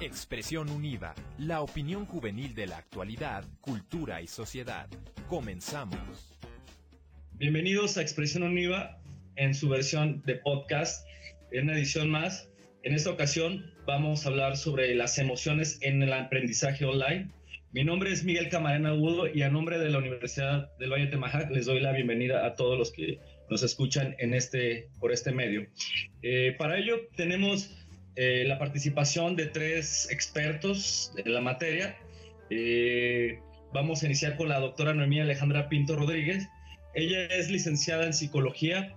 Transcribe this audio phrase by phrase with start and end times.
[0.00, 4.88] Expresión Unida, la opinión juvenil de la actualidad, cultura y sociedad.
[5.26, 6.38] Comenzamos.
[7.32, 9.00] Bienvenidos a Expresión Unida
[9.34, 11.04] en su versión de podcast,
[11.50, 12.48] en una edición más.
[12.84, 17.32] En esta ocasión vamos a hablar sobre las emociones en el aprendizaje online.
[17.72, 21.10] Mi nombre es Miguel Camarena Agudo y a nombre de la Universidad del Valle de
[21.10, 23.18] Temajac les doy la bienvenida a todos los que
[23.50, 25.66] nos escuchan en este, por este medio.
[26.22, 27.74] Eh, para ello tenemos
[28.16, 31.96] eh, la participación de tres expertos en la materia.
[32.50, 33.40] Eh,
[33.72, 36.48] vamos a iniciar con la doctora Noemí Alejandra Pinto Rodríguez.
[36.94, 38.94] Ella es licenciada en psicología,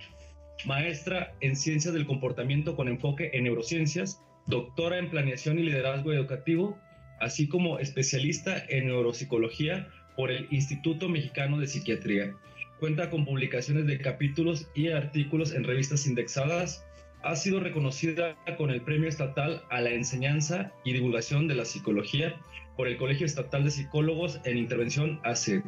[0.65, 6.77] maestra en ciencias del comportamiento con enfoque en neurociencias, doctora en planeación y liderazgo educativo,
[7.19, 12.33] así como especialista en neuropsicología por el Instituto Mexicano de Psiquiatría.
[12.79, 16.83] Cuenta con publicaciones de capítulos y artículos en revistas indexadas.
[17.23, 22.35] Ha sido reconocida con el Premio Estatal a la Enseñanza y Divulgación de la Psicología
[22.75, 25.63] por el Colegio Estatal de Psicólogos en Intervención AC.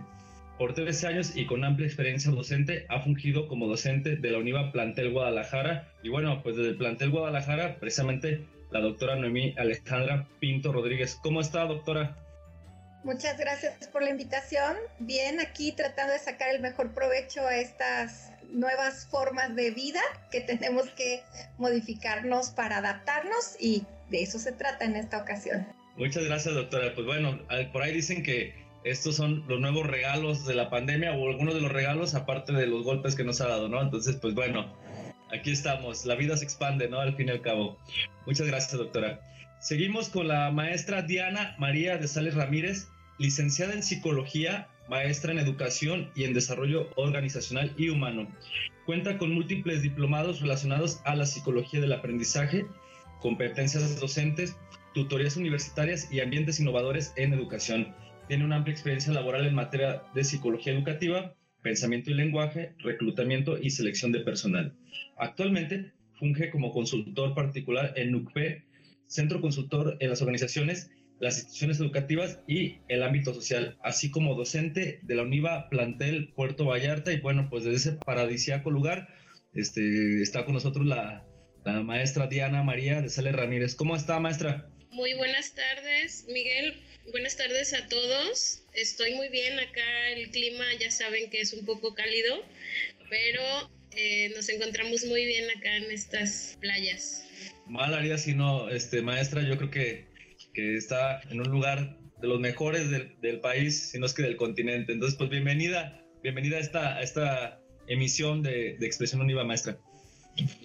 [0.58, 4.72] Por 13 años y con amplia experiencia docente, ha fungido como docente de la UNIVA
[4.72, 5.92] Plantel Guadalajara.
[6.02, 11.20] Y bueno, pues desde el Plantel Guadalajara, precisamente la doctora Noemí Alejandra Pinto Rodríguez.
[11.22, 12.23] ¿Cómo está, doctora?
[13.04, 14.78] Muchas gracias por la invitación.
[15.00, 20.02] Bien, aquí tratando de sacar el mejor provecho a estas nuevas formas de vida
[20.32, 21.22] que tenemos que
[21.58, 25.68] modificarnos para adaptarnos y de eso se trata en esta ocasión.
[25.98, 26.94] Muchas gracias, doctora.
[26.96, 27.40] Pues bueno,
[27.74, 31.62] por ahí dicen que estos son los nuevos regalos de la pandemia o algunos de
[31.62, 33.82] los regalos aparte de los golpes que nos ha dado, ¿no?
[33.82, 34.76] Entonces, pues bueno,
[35.32, 36.06] aquí estamos.
[36.06, 37.00] La vida se expande, ¿no?
[37.00, 37.78] Al fin y al cabo.
[38.26, 39.20] Muchas gracias, doctora.
[39.60, 46.10] Seguimos con la maestra Diana María de Sales Ramírez, licenciada en psicología, maestra en educación
[46.16, 48.28] y en desarrollo organizacional y humano.
[48.86, 52.66] Cuenta con múltiples diplomados relacionados a la psicología del aprendizaje,
[53.22, 54.58] competencias docentes,
[54.94, 57.96] tutorías universitarias y ambientes innovadores en educación.
[58.28, 63.70] Tiene una amplia experiencia laboral en materia de psicología educativa, pensamiento y lenguaje, reclutamiento y
[63.70, 64.76] selección de personal.
[65.18, 68.64] Actualmente funge como consultor particular en NUCPE,
[69.08, 70.92] centro consultor en las organizaciones,
[71.24, 76.66] las instituciones educativas y el ámbito social, así como docente de la UNIVA Plantel Puerto
[76.66, 77.14] Vallarta.
[77.14, 79.08] Y bueno, pues desde ese paradisíaco lugar
[79.54, 81.26] este, está con nosotros la,
[81.64, 83.74] la maestra Diana María de Sales Ramírez.
[83.76, 84.70] ¿Cómo está, maestra?
[84.92, 86.76] Muy buenas tardes, Miguel.
[87.12, 88.64] Buenas tardes a todos.
[88.74, 90.10] Estoy muy bien acá.
[90.16, 92.44] El clima ya saben que es un poco cálido,
[93.10, 93.42] pero
[93.96, 97.26] eh, nos encontramos muy bien acá en estas playas.
[97.66, 100.13] Mal haría si no, este, maestra, yo creo que,
[100.54, 104.24] que está en un lugar de los mejores del, del, país, si no es que
[104.24, 104.94] del continente.
[104.94, 109.78] Entonces, pues bienvenida, bienvenida a esta, a esta emisión de, de Expresión Univa, maestra.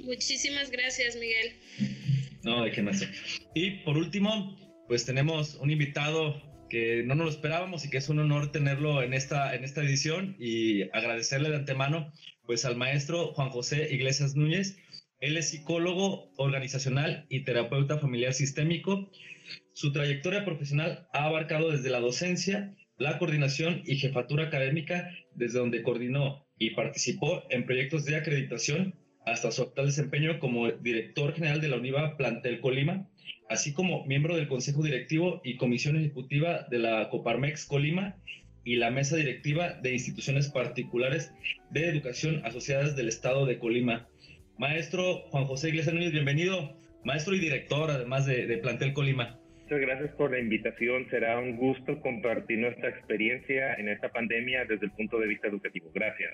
[0.05, 1.53] Muchísimas gracias, Miguel.
[2.43, 3.11] No, de qué maestra.
[3.55, 4.57] Y por último,
[4.87, 9.03] pues tenemos un invitado que no nos lo esperábamos y que es un honor tenerlo
[9.03, 12.13] en esta, en esta edición y agradecerle de antemano
[12.47, 14.77] pues al maestro Juan José Iglesias Núñez.
[15.21, 19.11] Él es psicólogo organizacional y terapeuta familiar sistémico.
[19.73, 25.83] Su trayectoria profesional ha abarcado desde la docencia, la coordinación y jefatura académica, desde donde
[25.83, 28.95] coordinó y participó en proyectos de acreditación
[29.27, 33.09] hasta su actual desempeño como director general de la UNIVA Plantel Colima,
[33.49, 38.17] así como miembro del Consejo Directivo y Comisión Ejecutiva de la Coparmex Colima
[38.65, 41.33] y la Mesa Directiva de Instituciones Particulares
[41.71, 44.09] de Educación Asociadas del Estado de Colima.
[44.59, 49.39] Maestro Juan José Iglesias Núñez, bienvenido, maestro y director además de, de Plantel Colima.
[49.63, 51.09] Muchas gracias por la invitación.
[51.11, 55.93] Será un gusto compartir nuestra experiencia en esta pandemia desde el punto de vista educativo.
[55.95, 56.33] Gracias.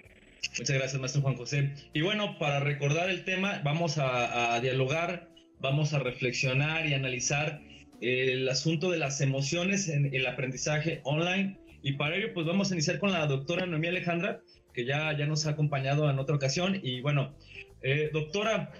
[0.58, 1.74] Muchas gracias, maestro Juan José.
[1.92, 5.28] Y bueno, para recordar el tema, vamos a, a dialogar,
[5.60, 7.60] vamos a reflexionar y analizar
[8.00, 11.58] el asunto de las emociones en el aprendizaje online.
[11.82, 14.40] Y para ello, pues vamos a iniciar con la doctora Noemí Alejandra,
[14.72, 16.80] que ya, ya nos ha acompañado en otra ocasión.
[16.82, 17.34] Y bueno,
[17.84, 18.72] eh, doctora,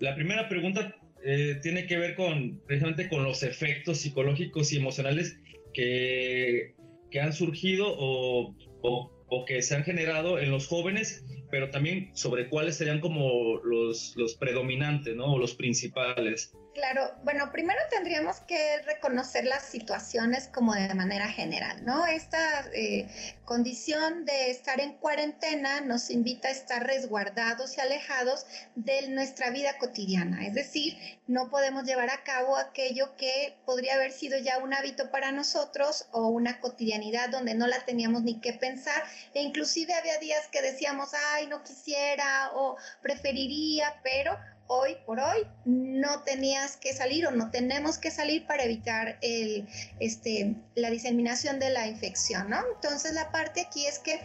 [0.00, 5.38] la primera pregunta eh, tiene que ver con precisamente con los efectos psicológicos y emocionales
[5.74, 6.74] que,
[7.10, 12.10] que han surgido o, o, o, que se han generado en los jóvenes, pero también
[12.14, 15.34] sobre cuáles serían como los, los predominantes, ¿no?
[15.34, 16.52] O los principales.
[16.74, 22.06] Claro, bueno, primero tendríamos que reconocer las situaciones como de manera general, ¿no?
[22.06, 23.08] Esta eh,
[23.44, 29.76] condición de estar en cuarentena nos invita a estar resguardados y alejados de nuestra vida
[29.76, 30.96] cotidiana, es decir,
[31.26, 36.06] no podemos llevar a cabo aquello que podría haber sido ya un hábito para nosotros
[36.10, 39.02] o una cotidianidad donde no la teníamos ni que pensar
[39.34, 44.38] e inclusive había días que decíamos, ay, no quisiera o preferiría, pero
[44.72, 49.68] hoy por hoy no tenías que salir o no tenemos que salir para evitar el,
[50.00, 52.58] este, la diseminación de la infección, ¿no?
[52.74, 54.18] Entonces la parte aquí es que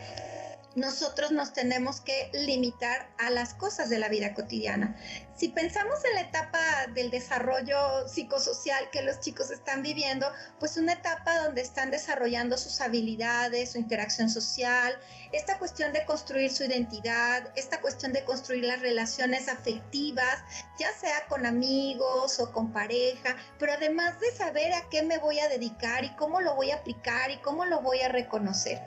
[0.77, 4.95] nosotros nos tenemos que limitar a las cosas de la vida cotidiana.
[5.35, 6.59] Si pensamos en la etapa
[6.93, 10.27] del desarrollo psicosocial que los chicos están viviendo,
[10.59, 14.93] pues una etapa donde están desarrollando sus habilidades, su interacción social,
[15.31, 20.43] esta cuestión de construir su identidad, esta cuestión de construir las relaciones afectivas,
[20.77, 25.39] ya sea con amigos o con pareja, pero además de saber a qué me voy
[25.39, 28.79] a dedicar y cómo lo voy a aplicar y cómo lo voy a reconocer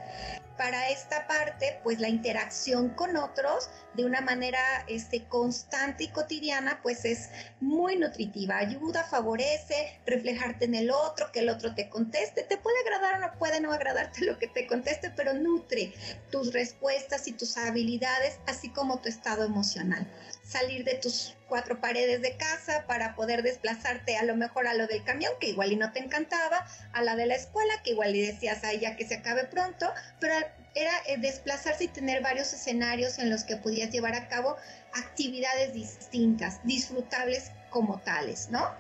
[0.61, 6.81] para esta parte, pues la interacción con otros de una manera este, constante y cotidiana,
[6.83, 7.31] pues es
[7.61, 12.79] muy nutritiva, ayuda, favorece, reflejarte en el otro, que el otro te conteste, te puede
[12.81, 15.95] agradar o no puede no agradarte lo que te conteste, pero nutre
[16.31, 20.07] tus respuestas y tus habilidades, así como tu estado emocional.
[20.43, 24.87] Salir de tus cuatro paredes de casa para poder desplazarte a lo mejor a lo
[24.87, 28.17] del camión, que igual y no te encantaba, a la de la escuela, que igual
[28.17, 30.33] y decías, ay, ya que se acabe pronto, pero
[30.75, 34.57] era eh, desplazarse y tener varios escenarios en los que podías llevar a cabo
[34.95, 38.73] actividades distintas, disfrutables como tales, ¿no?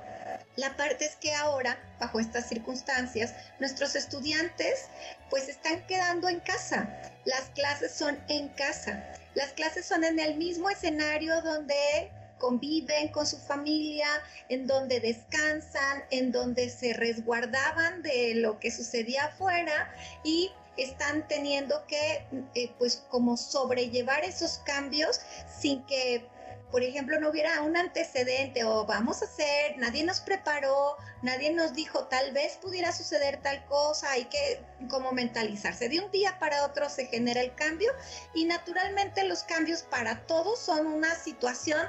[0.56, 4.86] La parte es que ahora, bajo estas circunstancias, nuestros estudiantes
[5.28, 6.88] pues están quedando en casa.
[7.24, 9.04] Las clases son en casa.
[9.34, 12.10] Las clases son en el mismo escenario donde
[12.40, 14.08] conviven con su familia,
[14.48, 19.94] en donde descansan, en donde se resguardaban de lo que sucedía afuera
[20.24, 22.26] y están teniendo que,
[22.56, 25.20] eh, pues, como sobrellevar esos cambios
[25.60, 26.26] sin que
[26.70, 31.74] por ejemplo, no hubiera un antecedente o vamos a hacer, nadie nos preparó, nadie nos
[31.74, 35.88] dijo, tal vez pudiera suceder tal cosa, hay que como mentalizarse.
[35.88, 37.92] De un día para otro se genera el cambio
[38.34, 41.80] y naturalmente los cambios para todos son una situación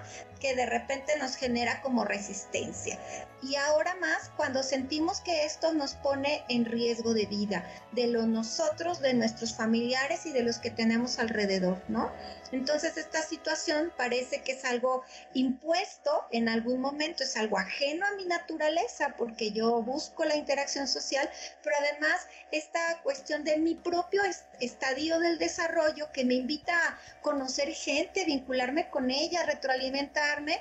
[0.41, 2.99] que de repente nos genera como resistencia.
[3.43, 8.27] Y ahora más cuando sentimos que esto nos pone en riesgo de vida, de los
[8.27, 12.11] nosotros, de nuestros familiares y de los que tenemos alrededor, ¿no?
[12.51, 18.15] Entonces esta situación parece que es algo impuesto en algún momento, es algo ajeno a
[18.15, 21.29] mi naturaleza porque yo busco la interacción social,
[21.61, 24.23] pero además esta cuestión de mi propio
[24.59, 30.59] estadio del desarrollo que me invita a conocer gente, vincularme con ella, retroalimentarme,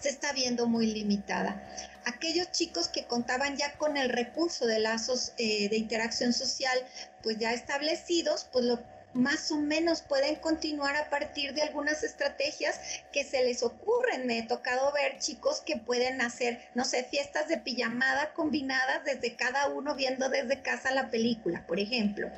[0.00, 1.62] se está viendo muy limitada.
[2.04, 6.76] Aquellos chicos que contaban ya con el recurso de lazos eh, de interacción social,
[7.22, 8.80] pues ya establecidos, pues lo
[9.14, 12.80] más o menos pueden continuar a partir de algunas estrategias
[13.12, 14.26] que se les ocurren.
[14.26, 19.36] Me he tocado ver chicos que pueden hacer, no sé, fiestas de pijamada combinadas desde
[19.36, 22.30] cada uno viendo desde casa la película, por ejemplo.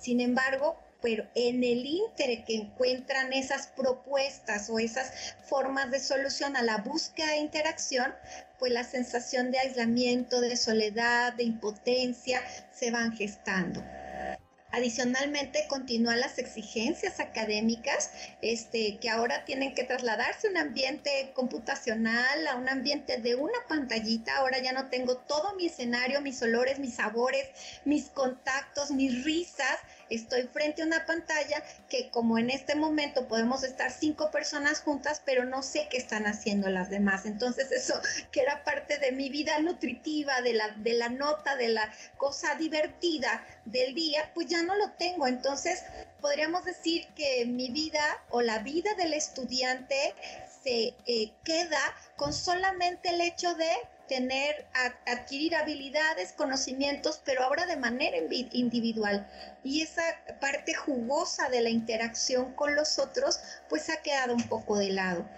[0.00, 6.56] Sin embargo, pero en el inter que encuentran esas propuestas o esas formas de solución
[6.56, 8.14] a la búsqueda de interacción,
[8.58, 12.40] pues la sensación de aislamiento, de soledad, de impotencia
[12.72, 13.82] se van gestando.
[14.72, 18.10] Adicionalmente, continúan las exigencias académicas
[18.40, 23.58] este, que ahora tienen que trasladarse a un ambiente computacional, a un ambiente de una
[23.68, 24.38] pantallita.
[24.38, 27.46] Ahora ya no tengo todo mi escenario, mis olores, mis sabores,
[27.84, 29.78] mis contactos, mis risas
[30.14, 35.22] estoy frente a una pantalla que como en este momento podemos estar cinco personas juntas,
[35.24, 37.26] pero no sé qué están haciendo las demás.
[37.26, 37.94] Entonces eso
[38.30, 42.54] que era parte de mi vida nutritiva, de la, de la nota, de la cosa
[42.54, 45.26] divertida del día, pues ya no lo tengo.
[45.26, 45.82] Entonces
[46.20, 50.14] podríamos decir que mi vida o la vida del estudiante
[50.62, 51.80] se eh, queda
[52.16, 53.70] con solamente el hecho de
[54.08, 54.66] tener,
[55.06, 58.16] adquirir habilidades, conocimientos, pero ahora de manera
[58.52, 59.28] individual.
[59.64, 60.02] Y esa
[60.40, 65.28] parte jugosa de la interacción con los otros, pues ha quedado un poco de lado.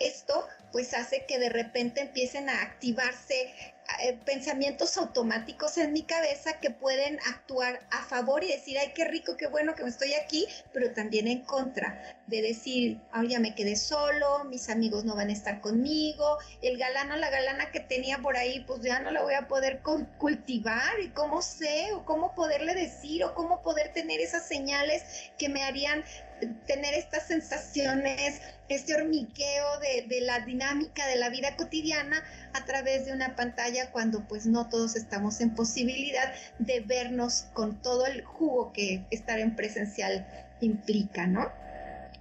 [0.00, 3.54] Esto pues hace que de repente empiecen a activarse
[4.02, 9.04] eh, pensamientos automáticos en mi cabeza que pueden actuar a favor y decir, ay, qué
[9.04, 13.40] rico, qué bueno que me estoy aquí, pero también en contra, de decir, ay, ya
[13.40, 17.80] me quedé solo, mis amigos no van a estar conmigo, el galano, la galana que
[17.80, 19.82] tenía por ahí, pues ya no la voy a poder
[20.18, 25.50] cultivar, y cómo sé, o cómo poderle decir, o cómo poder tener esas señales que
[25.50, 26.04] me harían
[26.66, 32.22] tener estas sensaciones, este hormigueo de, de, la dinámica de la vida cotidiana
[32.52, 37.80] a través de una pantalla cuando pues no todos estamos en posibilidad de vernos con
[37.82, 40.26] todo el jugo que estar en presencial
[40.60, 41.63] implica, ¿no?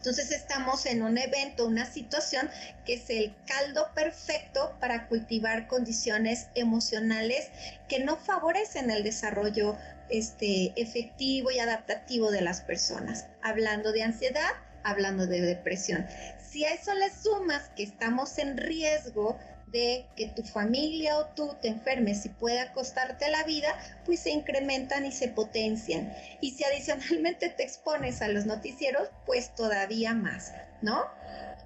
[0.03, 2.49] Entonces estamos en un evento, una situación
[2.85, 7.47] que es el caldo perfecto para cultivar condiciones emocionales
[7.87, 9.77] que no favorecen el desarrollo
[10.09, 13.27] este, efectivo y adaptativo de las personas.
[13.41, 14.51] Hablando de ansiedad,
[14.83, 16.05] hablando de depresión.
[16.51, 19.39] Si a eso le sumas que estamos en riesgo
[19.73, 23.75] de que tu familia o tú te enfermes y pueda costarte la vida,
[24.05, 26.13] pues se incrementan y se potencian.
[26.39, 31.03] Y si adicionalmente te expones a los noticieros, pues todavía más, ¿no?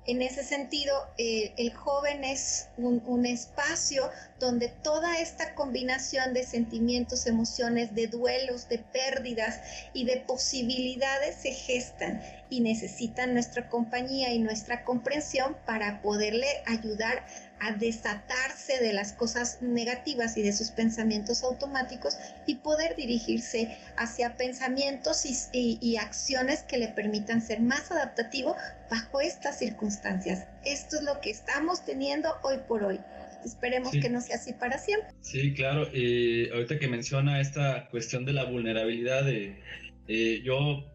[0.07, 4.09] En ese sentido, eh, el joven es un, espacio
[4.39, 9.59] donde toda esta combinación de sentimientos, emociones, de duelos, de pérdidas
[9.91, 17.25] y de posibilidades se gestan y necesitan nuestra compañía y nuestra comprensión para poderle ayudar
[17.59, 24.37] a desatarse de las cosas negativas y de sus pensamientos automáticos y poder dirigirse hacia
[24.37, 28.55] pensamientos y, acciones que le permitan ser más adaptativo
[28.89, 30.45] bajo estas circunstancias.
[30.63, 32.99] Esto es lo que estamos teniendo hoy por hoy.
[33.43, 35.09] Esperemos que no sea así para siempre.
[35.21, 35.87] Sí, claro.
[35.93, 39.59] Y ahorita que menciona esta cuestión de la vulnerabilidad, de,
[40.07, 40.85] eh, yo,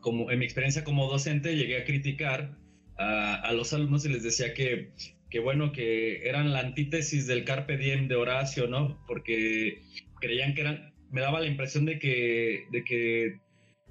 [0.00, 2.56] como en mi experiencia como docente, llegué a criticar
[2.96, 4.92] a, a los alumnos y les decía que
[5.30, 9.02] que bueno, que eran la antítesis del Carpe Diem de Horacio, ¿no?
[9.06, 9.82] Porque
[10.20, 13.38] creían que eran, me daba la impresión de que, de que,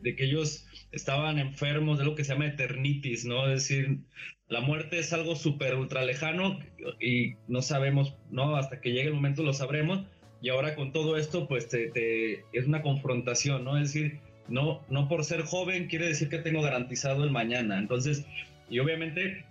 [0.01, 3.47] de que ellos estaban enfermos de lo que se llama eternitis, ¿no?
[3.47, 3.99] Es decir,
[4.47, 6.59] la muerte es algo súper ultra lejano
[6.99, 8.55] y no sabemos, ¿no?
[8.55, 10.05] Hasta que llegue el momento lo sabremos.
[10.41, 13.77] Y ahora con todo esto, pues te, es una confrontación, ¿no?
[13.77, 17.77] Es decir, no, no por ser joven quiere decir que tengo garantizado el mañana.
[17.77, 18.25] Entonces,
[18.69, 19.45] y obviamente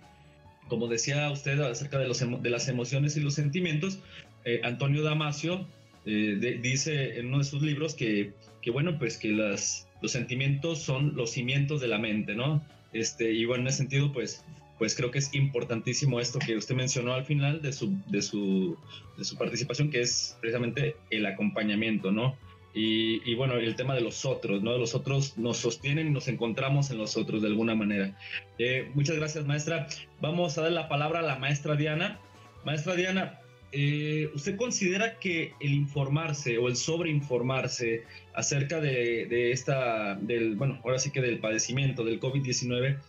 [0.67, 2.07] como decía usted acerca de,
[2.49, 3.99] las emociones y los sentimientos,
[4.45, 5.67] eh, Antonio Damasio
[6.05, 8.33] eh, dice en uno de sus libros que,
[8.71, 12.63] bueno, pues que los sentimientos son los cimientos de la mente, ¿no?
[12.93, 14.43] Este, y bueno, en ese sentido, pues,
[14.77, 18.77] pues creo que es importantísimo esto que usted mencionó al final de su, de su,
[19.17, 22.37] de su participación, que es precisamente el acompañamiento, ¿no?
[22.79, 24.77] Y, bueno, el tema de los otros, ¿no?
[24.77, 28.15] Los otros nos sostienen y nos encontramos en los otros de alguna manera.
[28.59, 29.87] Eh, muchas gracias, maestra.
[30.21, 32.19] Vamos a dar la palabra a la maestra Diana.
[32.65, 33.39] Maestra Diana,
[33.71, 38.03] eh, ¿usted considera que el informarse o el sobreinformarse
[38.35, 42.99] acerca de, esta, del, bueno, ahora sí que del padecimiento del COVID-19,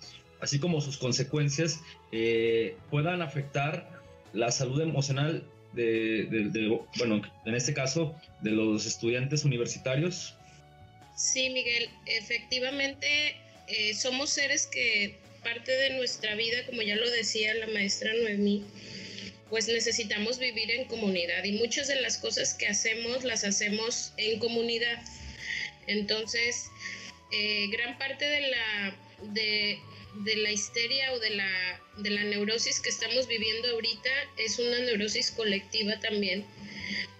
[0.41, 4.01] así como sus consecuencias, eh, puedan afectar
[4.33, 10.35] la salud emocional de, bueno, en este caso, de los estudiantes universitarios?
[11.17, 17.55] Sí, Miguel, efectivamente eh, somos seres que parte de nuestra vida, como ya lo decía
[17.55, 18.65] la maestra Noemí,
[19.51, 24.39] pues necesitamos vivir en comunidad y muchas de las cosas que hacemos las hacemos en
[24.39, 25.03] comunidad.
[25.87, 26.67] Entonces,
[27.33, 28.97] eh, gran parte de la,
[29.33, 29.79] de,
[30.15, 34.79] de la histeria o de la, de la neurosis que estamos viviendo ahorita es una
[34.81, 36.45] neurosis colectiva también,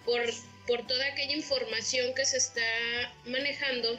[0.05, 0.23] por,
[0.67, 3.99] por toda aquella información que se está manejando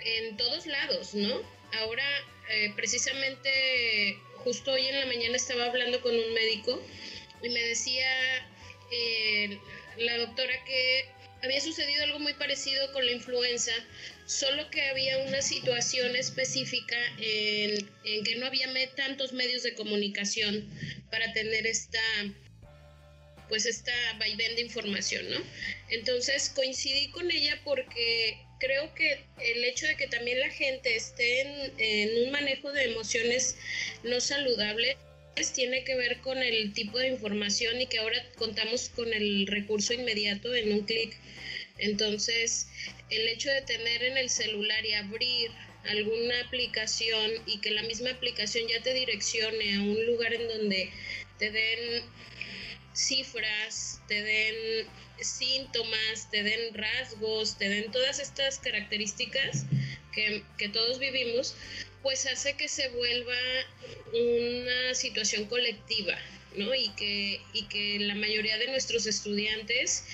[0.00, 1.42] en todos lados, ¿no?
[1.72, 2.04] Ahora,
[2.50, 6.80] eh, precisamente, justo hoy en la mañana estaba hablando con un médico
[7.42, 8.08] y me decía
[8.90, 9.58] eh,
[9.98, 11.08] la doctora que
[11.42, 13.72] había sucedido algo muy parecido con la influenza,
[14.28, 17.88] solo que había una situación específica en,
[18.24, 20.68] que no había tantos medios de comunicación
[21.10, 22.02] para tener esta
[23.48, 25.38] pues esta vaivén de información, ¿no?
[25.88, 31.40] Entonces coincidí con ella porque creo que el hecho de que también la gente esté
[31.40, 33.56] en, en un manejo de emociones
[34.02, 34.98] no saludables
[35.54, 39.94] tiene que ver con el tipo de información y que ahora contamos con el recurso
[39.94, 41.16] inmediato en un clic
[41.78, 42.66] entonces,
[43.10, 45.50] el hecho de tener en el celular y abrir
[45.84, 50.90] alguna aplicación y que la misma aplicación ya te direccione a un lugar en donde
[51.38, 52.02] te den
[52.92, 54.86] cifras, te den
[55.20, 59.64] síntomas, te den rasgos, te den todas estas características
[60.12, 61.54] que, que, todos vivimos,
[62.02, 63.36] pues hace que se vuelva
[64.12, 66.18] una situación colectiva,
[66.56, 66.74] ¿no?
[66.74, 70.04] Y que, y que la mayoría de nuestros estudiantes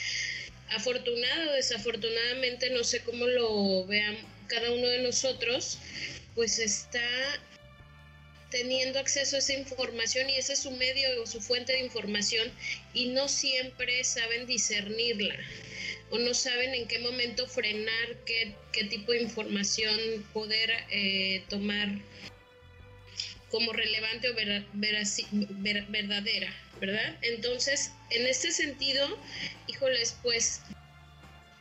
[0.70, 4.16] afortunado o desafortunadamente, no sé cómo lo vean
[4.48, 5.78] cada uno de nosotros,
[6.34, 7.08] pues está
[8.50, 12.52] teniendo acceso a esa información y ese es su medio o su fuente de información
[12.92, 15.34] y no siempre saben discernirla
[16.10, 19.98] o no saben en qué momento frenar qué, qué tipo de información
[20.32, 21.88] poder eh, tomar
[23.54, 24.34] como relevante o
[25.88, 27.16] verdadera, ¿verdad?
[27.22, 29.06] Entonces, en este sentido,
[29.68, 30.62] híjoles, pues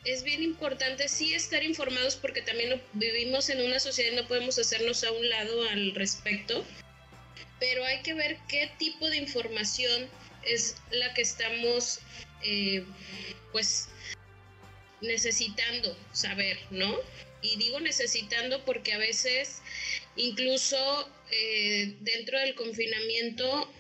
[0.04, 4.58] es bien importante sí estar informados porque también vivimos en una sociedad y no podemos
[4.58, 6.66] hacernos a un lado al respecto,
[7.60, 10.10] pero hay que ver qué tipo de información
[10.48, 12.00] es la que estamos,
[12.42, 12.84] eh,
[13.52, 13.90] pues,
[15.02, 16.98] necesitando saber, ¿no?
[17.44, 19.62] Y digo necesitando porque a veces
[20.16, 23.72] incluso eh, dentro del confinamiento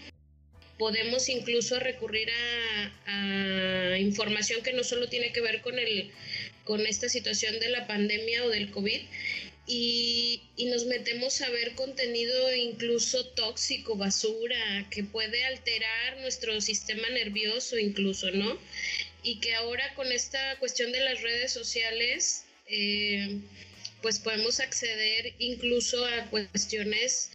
[0.77, 6.11] podemos incluso recurrir a, información que no solo tiene que ver con, el,
[6.65, 8.99] con esta situación de la pandemia o del COVID,
[9.65, 17.07] y, y, nos metemos a ver contenido incluso tóxico, basura, que puede alterar nuestro sistema
[17.11, 18.59] nervioso incluso, ¿no?
[19.21, 23.39] Y que ahora con esta cuestión de las redes sociales, eh,
[24.03, 27.31] pues podemos acceder incluso a cuestiones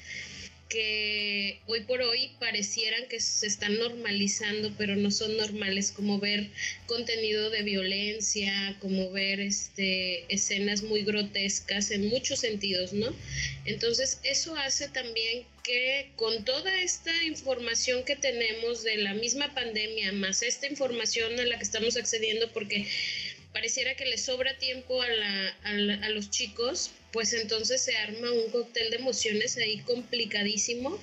[0.68, 6.48] que hoy por hoy parecieran que se están normalizando, pero no son normales, como ver
[6.86, 13.14] contenido de violencia, como ver este, escenas muy grotescas en muchos sentidos, ¿no?
[13.64, 20.12] Entonces, eso hace también que con toda esta información que tenemos de la misma pandemia,
[20.12, 22.86] más esta información a la que estamos accediendo, porque
[23.52, 25.06] pareciera que le sobra tiempo a,
[25.64, 30.98] a, los chicos, pues entonces se arma un cóctel de emociones ahí complicadísimo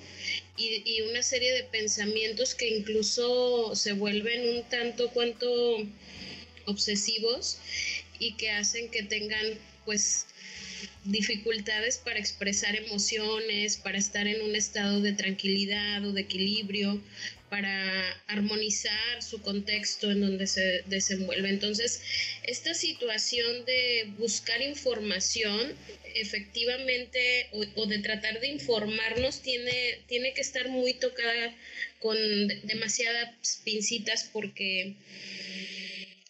[0.58, 5.48] y, y, una serie de pensamientos que incluso se vuelven un tanto cuanto
[6.66, 7.58] obsesivos
[8.20, 10.28] y que hacen que tengan pues
[11.04, 17.02] dificultades para expresar emociones, para estar en un estado de tranquilidad o de equilibrio,
[17.56, 21.48] para armonizar su contexto en donde se desenvuelve.
[21.48, 22.02] Entonces,
[22.44, 25.74] esta situación de buscar información
[26.16, 27.48] efectivamente
[27.78, 31.56] o, de tratar de informarnos tiene, tiene que estar muy tocada
[32.00, 32.18] con
[32.64, 34.96] demasiadas pincitas porque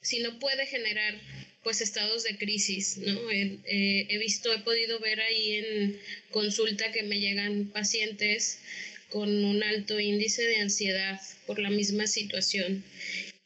[0.03, 1.15] si no puede generar
[1.63, 3.31] pues estados de crisis, ¿no?
[3.31, 8.59] he visto, he podido ver ahí en consulta que me llegan pacientes
[9.15, 12.83] con un alto índice de ansiedad por la misma situación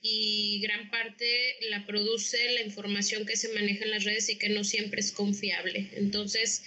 [0.02, 4.50] y gran parte la produce la información que se maneja en las redes y que
[4.50, 5.86] no siempre es confiable.
[5.94, 6.64] Entonces,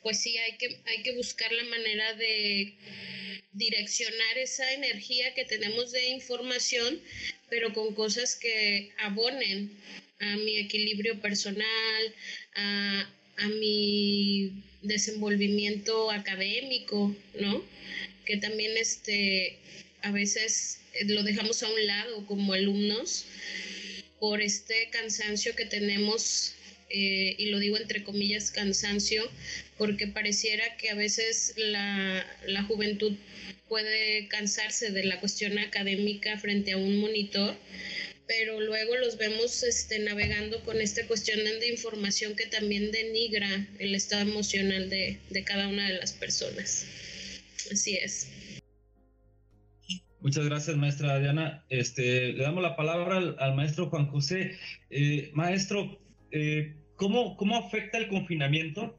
[0.00, 2.74] pues sí, hay que, hay que buscar la manera de
[3.52, 7.00] direccionar esa energía que tenemos de información,
[7.50, 9.72] pero con cosas que abonen
[10.20, 12.14] a mi equilibrio personal,
[12.54, 17.64] a, a mi desenvolvimiento académico, ¿no?
[18.26, 19.56] Que también este,
[20.02, 23.24] a veces lo dejamos a un lado como alumnos
[24.20, 26.54] por este cansancio que tenemos,
[26.90, 29.28] eh, y lo digo entre comillas cansancio,
[29.78, 33.14] porque pareciera que a veces la, la juventud
[33.68, 37.56] puede cansarse de la cuestión académica frente a un monitor,
[38.26, 43.94] pero luego los vemos este, navegando con esta cuestión de información que también denigra el
[43.94, 46.86] estado emocional de, de cada una de las personas.
[47.72, 48.32] Así es.
[50.20, 51.64] Muchas gracias, maestra Diana.
[51.68, 54.56] Este, le damos la palabra al, maestro Juan José.
[54.90, 56.00] Eh, maestro,
[56.32, 58.98] eh, ¿cómo, ¿cómo afecta el confinamiento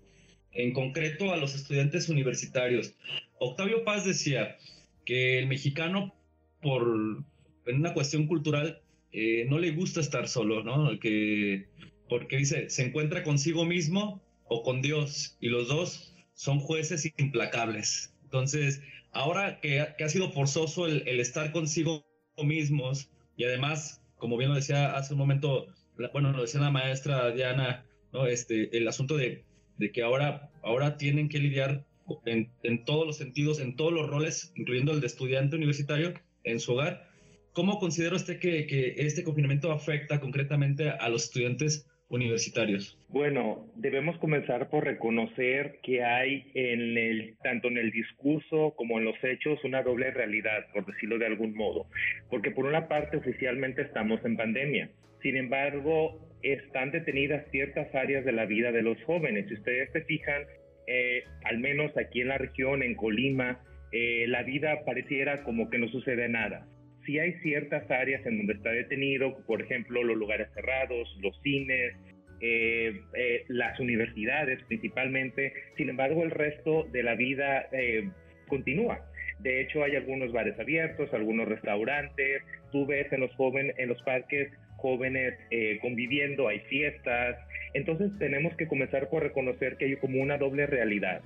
[0.52, 2.94] en concreto a los estudiantes universitarios?
[3.40, 4.58] Octavio Paz decía
[5.06, 6.16] que el mexicano,
[6.62, 7.26] por
[7.66, 11.00] en una cuestión cultural, eh, no le gusta estar solo, ¿no?
[11.00, 11.68] Que,
[12.10, 18.14] porque dice, se encuentra consigo mismo o con Dios, y los dos son jueces implacables.
[18.28, 18.82] Entonces,
[19.14, 22.06] ahora que, ha sido forzoso el, estar consigo
[22.44, 25.68] mismos y además, como bien lo decía hace un momento,
[26.12, 28.28] bueno, lo decía la maestra Diana, ¿no?
[28.28, 29.46] este, el asunto de,
[29.94, 31.86] que ahora, ahora tienen que lidiar
[32.26, 36.14] en, en, todos los sentidos, en todos los roles, incluyendo el de estudiante universitario
[36.44, 37.10] en su hogar.
[37.54, 42.98] ¿Cómo considera usted que, que este confinamiento afecta concretamente a los estudiantes universitarios?
[43.10, 49.06] Bueno, debemos comenzar por reconocer que hay en el, tanto en el discurso como en
[49.06, 51.88] los hechos una doble realidad, por decirlo de algún modo.
[52.30, 54.90] Porque por una parte oficialmente estamos en pandemia.
[55.22, 59.48] Sin embargo, están detenidas ciertas áreas de la vida de los jóvenes.
[59.48, 60.44] Si ustedes se fijan,
[60.88, 63.60] eh, al menos aquí en la región, en Colima,
[63.92, 66.68] eh, la vida pareciera como que no sucede nada
[67.08, 71.96] sí hay ciertas áreas en donde está detenido, por ejemplo, los lugares cerrados, los cines,
[72.42, 75.54] eh, eh, las universidades principalmente.
[75.78, 78.10] Sin embargo, el resto de la vida eh,
[78.48, 79.00] continúa.
[79.40, 82.44] De hecho, hay algunos bares abiertos, algunos restaurantes.
[82.72, 85.34] Tú ves en los jóvenes, en los parques jóvenes
[85.82, 87.38] conviviendo, hay fiestas.
[87.74, 91.22] Entonces tenemos que comenzar por reconocer que hay como una doble realidad.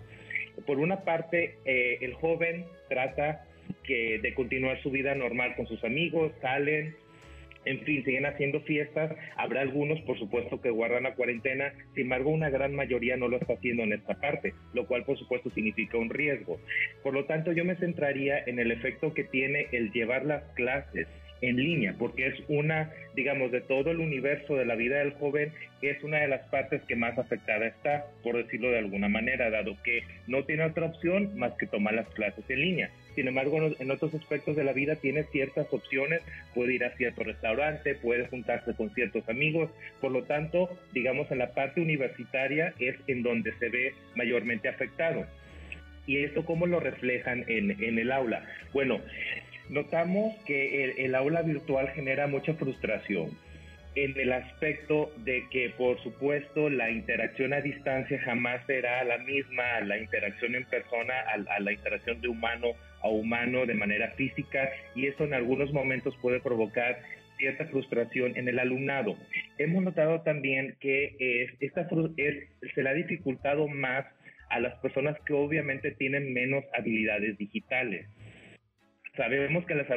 [0.66, 3.46] Por una parte, el joven trata
[3.84, 6.96] que de continuar su vida normal con sus amigos, salen,
[7.66, 9.16] en fin, siguen haciendo fiestas.
[9.36, 11.74] Habrá algunos, por supuesto, que guardan la cuarentena.
[11.94, 15.18] Sin embargo, una gran mayoría no lo está haciendo en esta parte, lo cual, por
[15.18, 16.60] supuesto, significa un riesgo.
[17.04, 21.08] Por lo tanto, yo me centraría en el efecto que tiene el llevar las clases
[21.42, 25.52] en línea, porque es una, digamos, de todo el universo de la vida del joven,
[25.82, 29.76] es una de las partes que más afectada está, por decirlo de alguna manera, dado
[29.84, 32.92] que no tiene otra opción más que tomar las clases en línea.
[33.16, 36.22] Sin embargo, en otros aspectos de la vida tiene ciertas opciones,
[36.54, 39.70] puede ir a cierto restaurante, puede juntarse con ciertos amigos,
[40.00, 45.26] por lo tanto, digamos, en la parte universitaria es en donde se ve mayormente afectado.
[46.08, 48.46] ¿Y esto cómo lo reflejan en, en el aula?
[48.74, 49.02] Bueno,
[49.72, 53.38] notamos que el, aula virtual genera mucha frustración
[53.96, 59.76] en el aspecto de que, por supuesto, la interacción a distancia jamás será la misma
[59.76, 62.68] a la interacción en persona, a, la interacción de humano
[63.04, 67.00] a humano de manera física, y eso en algunos momentos puede provocar
[67.38, 69.18] cierta frustración en el alumnado.
[69.58, 71.16] Hemos notado también que
[71.60, 71.88] esta,
[72.18, 72.36] es,
[72.76, 74.06] se le ha dificultado más
[74.50, 78.06] a las personas que obviamente tienen menos habilidades digitales
[79.16, 79.88] sabemos que las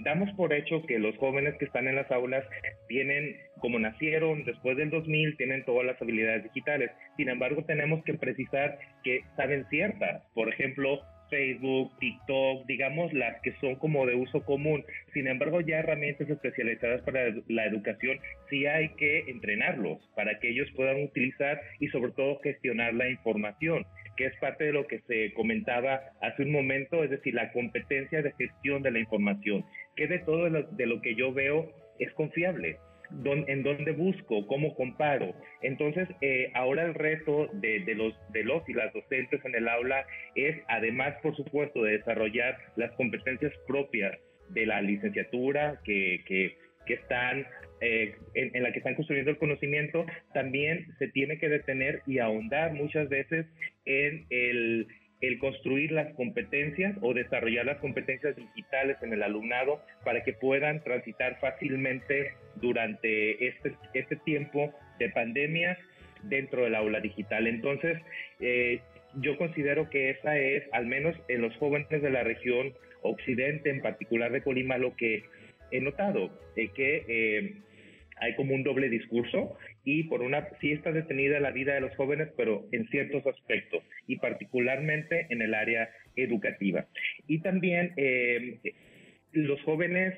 [0.00, 2.44] damos por hecho que los jóvenes que están en las aulas
[2.88, 6.90] tienen, como nacieron después del 2000, tienen todas las habilidades digitales.
[7.16, 10.22] Sin embargo, tenemos que precisar que saben ciertas.
[10.34, 11.00] Por ejemplo,
[11.32, 14.84] Facebook, TikTok, digamos las que son como de uso común.
[15.14, 20.68] Sin embargo, ya herramientas especializadas para la educación sí hay que entrenarlos para que ellos
[20.76, 23.86] puedan utilizar y sobre todo gestionar la información
[24.18, 28.20] que es parte de lo que se comentaba hace un momento, es decir, la competencia
[28.20, 29.64] de gestión de la información,
[29.96, 32.76] que de todo de lo, que yo veo es confiable.
[33.24, 35.34] En dónde busco, cómo comparo.
[35.62, 40.04] Entonces, eh, ahora el reto de, los, de los y las docentes en el aula
[40.34, 44.18] es, además, por supuesto, de desarrollar las competencias propias
[44.50, 46.56] de la licenciatura que, que,
[46.92, 47.46] están
[47.80, 52.74] eh, en, la que están construyendo el conocimiento, también se tiene que detener y ahondar
[52.74, 53.46] muchas veces
[53.86, 54.86] en el,
[55.38, 61.38] construir las competencias o desarrollar las competencias digitales en el alumnado para que puedan transitar
[61.40, 65.78] fácilmente durante este, este tiempo de pandemia
[66.24, 67.46] dentro del aula digital.
[67.46, 67.98] Entonces,
[68.40, 68.80] eh,
[69.20, 73.80] yo considero que esa es, al menos en los jóvenes de la región occidente, en
[73.80, 75.22] particular de Colima, lo que
[75.70, 77.54] he notado, de que eh,
[78.16, 81.94] hay como un doble discurso y por una, sí está detenida la vida de los
[81.96, 86.86] jóvenes, pero en ciertos aspectos y particularmente en el área educativa.
[87.26, 88.58] Y también eh,
[89.32, 90.14] los jóvenes,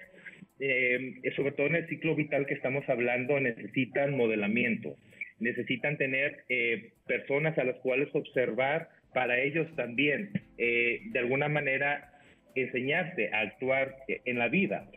[0.61, 4.97] eh, sobre todo en el ciclo vital que estamos hablando, necesitan modelamiento,
[5.41, 12.11] necesitan tener eh, personas a las cuales observar para ellos también, de alguna manera,
[12.57, 14.91] enseñarse a actuar en la vida.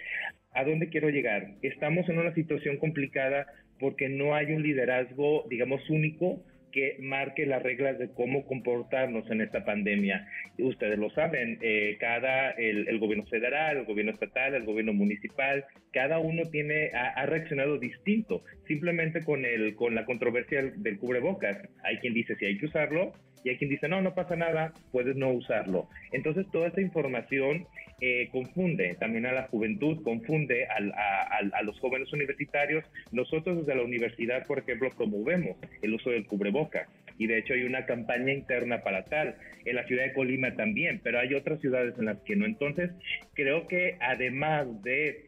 [0.54, 1.50] ¿A dónde quiero llegar?
[1.62, 3.46] Estamos en una situación complicada
[3.80, 9.42] porque no hay un liderazgo, digamos, único que marque las reglas de cómo comportarnos en
[9.42, 10.28] esta pandemia.
[10.60, 16.20] Ustedes lo saben, eh, cada el, gobierno federal, el gobierno estatal, el gobierno municipal, cada
[16.20, 21.58] uno tiene ha, reaccionado distinto, simplemente con el con la controversia del, cubrebocas.
[21.84, 24.74] Hay quien dice si hay que usarlo y hay quien dice no no pasa nada,
[24.92, 25.88] puedes no usarlo.
[26.12, 27.66] Entonces toda esta información
[28.00, 32.86] eh, confunde también a la juventud, confunde a, los jóvenes universitarios.
[33.12, 37.64] Nosotros desde la universidad, por ejemplo, promovemos el uso del cubreboca y de hecho hay
[37.64, 39.36] una campaña interna para tal.
[39.66, 42.46] En la ciudad de Colima también, pero hay otras ciudades en las que no.
[42.46, 42.92] Entonces,
[43.34, 45.26] creo que además de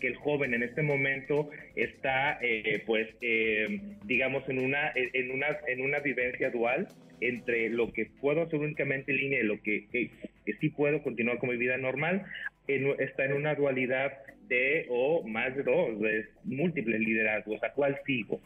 [0.00, 5.46] que el joven en este momento está, eh, pues, eh, digamos, en una, en, una,
[5.66, 6.88] en una vivencia dual
[7.20, 10.10] entre lo que puedo hacer únicamente en línea y lo que, que,
[10.60, 12.24] sí puedo continuar con mi vida normal,
[12.66, 14.12] está en una dualidad
[14.48, 15.98] de, o más de dos,
[16.44, 18.40] múltiples liderazgos, ¿a cuál sigo?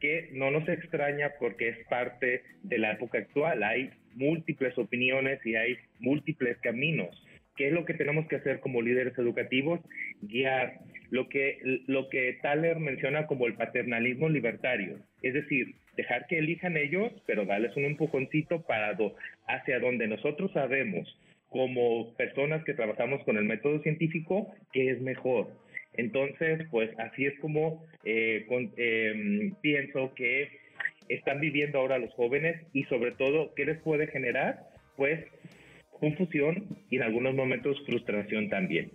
[0.00, 5.54] Que no nos extraña porque es parte de la época actual, hay múltiples opiniones y
[5.56, 7.24] hay múltiples caminos
[7.58, 9.80] ¿Qué es lo que tenemos que hacer como líderes educativos?
[10.22, 10.78] Guiar
[11.10, 16.76] lo que, lo que Thaler menciona como el paternalismo libertario, es decir, dejar que elijan
[16.76, 18.96] ellos, pero darles un empujoncito para
[19.48, 21.18] hacia donde nosotros sabemos
[21.48, 25.48] como personas que trabajamos con el método científico que es mejor.
[25.94, 30.48] Entonces, pues así es como eh, em, pienso que
[31.08, 34.60] están viviendo ahora los jóvenes y sobre todo, ¿qué les puede generar?
[34.96, 35.24] Pues
[35.98, 38.90] confusión y en algunos momentos frustración también.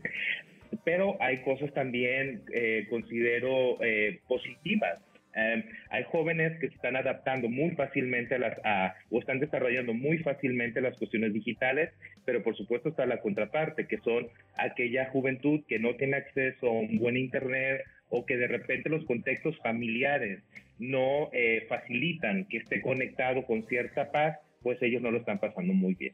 [0.84, 5.00] Pero hay cosas también, eh, considero, eh, positivas.
[5.36, 10.80] Em, hay jóvenes que se están adaptando muy fácilmente a o están desarrollando muy fácilmente
[10.80, 11.90] las cuestiones digitales,
[12.24, 16.72] pero por supuesto está la contraparte, que son aquella juventud que no tiene acceso a
[16.72, 20.44] un buen Internet o que de repente los contextos familiares
[20.78, 25.74] no eh, facilitan que esté conectado con cierta paz, pues ellos no lo están pasando
[25.74, 26.14] muy bien.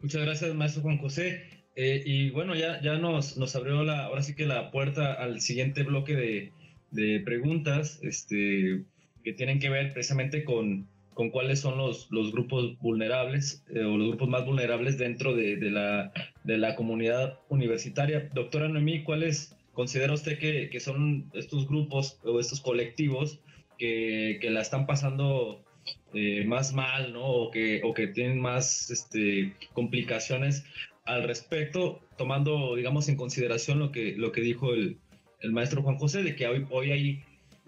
[0.00, 1.42] Muchas gracias, maestro Juan José.
[1.74, 5.40] Eh, y bueno, ya, ya nos, nos abrió la, ahora sí que la puerta al
[5.40, 6.52] siguiente bloque de,
[6.90, 8.84] de preguntas este,
[9.24, 13.96] que tienen que ver precisamente con, con cuáles son los, los grupos vulnerables eh, o
[13.96, 16.12] los grupos más vulnerables dentro de, de, la,
[16.44, 18.28] de la comunidad universitaria.
[18.32, 23.40] Doctora Noemí, ¿cuáles considera usted que, que, son estos grupos o estos colectivos
[23.78, 25.64] que, que la están pasando
[26.14, 27.24] eh, más mal, ¿no?
[27.24, 30.64] O que, o que tienen más este, complicaciones
[31.04, 34.98] al respecto, tomando, digamos, en consideración lo que, lo que dijo el,
[35.40, 37.22] el maestro Juan José, de que hoy, hoy hay,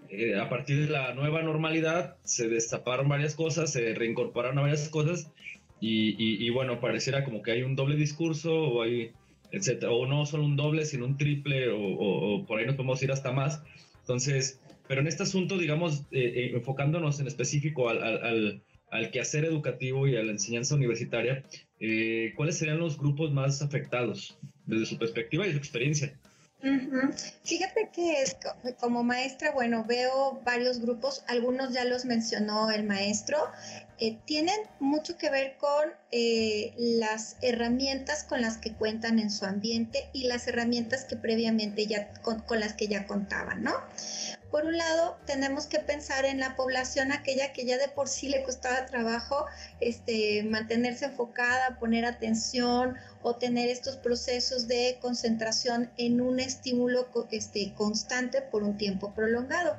[0.09, 5.31] eh, a partir de la nueva normalidad, se destaparon varias cosas, se reincorporaron varias cosas,
[5.83, 9.13] y, y, bueno, pareciera como que hay un doble discurso, o hay,
[9.51, 13.01] etcétera, o no solo un doble, sino un triple, o, o, por ahí nos podemos
[13.01, 13.63] ir hasta más.
[14.01, 14.59] Entonces,
[14.91, 20.05] pero en este asunto, digamos, eh, eh, enfocándonos en específico al, al, al, quehacer educativo
[20.05, 21.45] y a la enseñanza universitaria,
[21.79, 26.13] eh, ¿cuáles serían los grupos más afectados desde su perspectiva y su experiencia?
[27.45, 28.15] Fíjate que
[28.81, 33.37] como maestra, bueno, veo varios grupos, algunos ya los mencionó el maestro,
[34.03, 39.45] eh, tienen mucho que ver con eh, las herramientas con las que cuentan en su
[39.45, 43.73] ambiente y las herramientas que previamente ya con, con las que ya contaban, ¿no?
[44.49, 48.27] Por un lado, tenemos que pensar en la población aquella que ya de por sí
[48.27, 49.45] le costaba trabajo
[49.79, 57.73] este, mantenerse enfocada, poner atención o tener estos procesos de concentración en un estímulo este,
[57.75, 59.77] constante por un tiempo prolongado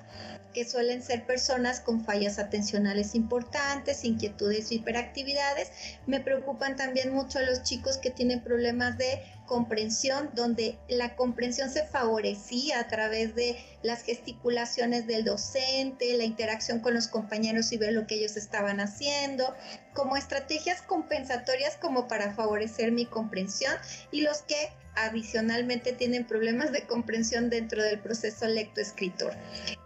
[0.52, 5.70] que suelen ser personas con fallas atencionales importantes, inquietudes y hiperactividades.
[6.06, 11.86] Me preocupan también mucho los chicos que tienen problemas de comprensión, donde la comprensión se
[11.86, 17.92] favorecía a través de las gesticulaciones del docente, la interacción con los compañeros y ver
[17.92, 19.54] lo que ellos estaban haciendo,
[19.94, 23.74] como estrategias compensatorias como para favorecer mi comprensión
[24.10, 29.34] y los que adicionalmente tienen problemas de comprensión dentro del proceso lectoescritor.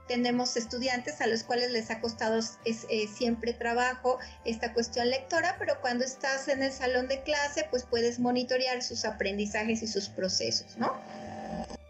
[0.09, 5.81] Tenemos estudiantes a los cuales les ha costado eh, siempre trabajo esta cuestión lectora, pero
[5.81, 10.77] cuando estás en el salón de clase, pues puedes monitorear sus aprendizajes y sus procesos,
[10.77, 10.93] ¿no?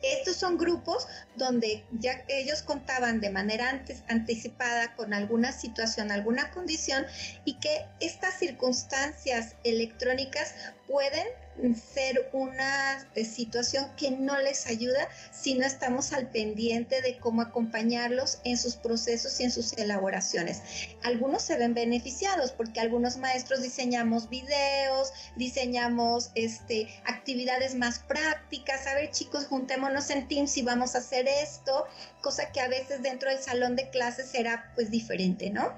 [0.02, 6.50] Estos son grupos donde ya ellos contaban de manera antes, anticipada con alguna situación, alguna
[6.50, 7.06] condición
[7.44, 10.54] y que estas circunstancias electrónicas
[10.86, 11.26] pueden
[11.74, 17.42] ser una eh, situación que no les ayuda si no estamos al pendiente de cómo
[17.42, 20.60] acompañarlos en sus procesos y en sus elaboraciones.
[21.06, 28.88] Algunos se ven beneficiados porque algunos maestros diseñamos videos, diseñamos este, actividades más prácticas.
[28.88, 31.86] A ver chicos, juntémonos en Teams y vamos a hacer esto,
[32.22, 35.72] cosa que a veces dentro del salón de clases será pues diferente, ¿no?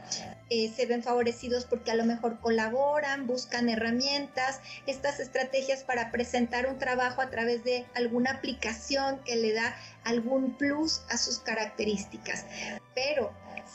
[0.48, 6.66] Eh, se ven favorecidos porque a lo mejor colaboran, buscan herramientas, estas estrategias para presentar
[6.66, 12.46] un trabajo a través de alguna aplicación que le da algún plus a sus características.
[12.94, 13.30] Pero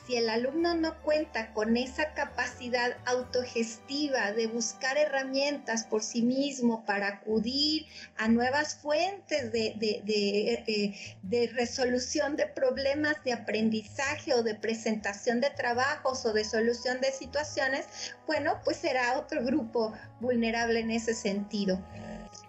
[0.06, 6.86] si el alumno no cuenta con esa capacidad autogestiva de buscar herramientas por sí mismo
[6.86, 7.86] para acudir
[8.18, 15.50] a nuevas fuentes de, eh, de, resolución de problemas de aprendizaje o de presentación de
[15.52, 17.86] trabajos o de solución de situaciones,
[18.28, 21.82] bueno, pues será otro grupo vulnerable en ese sentido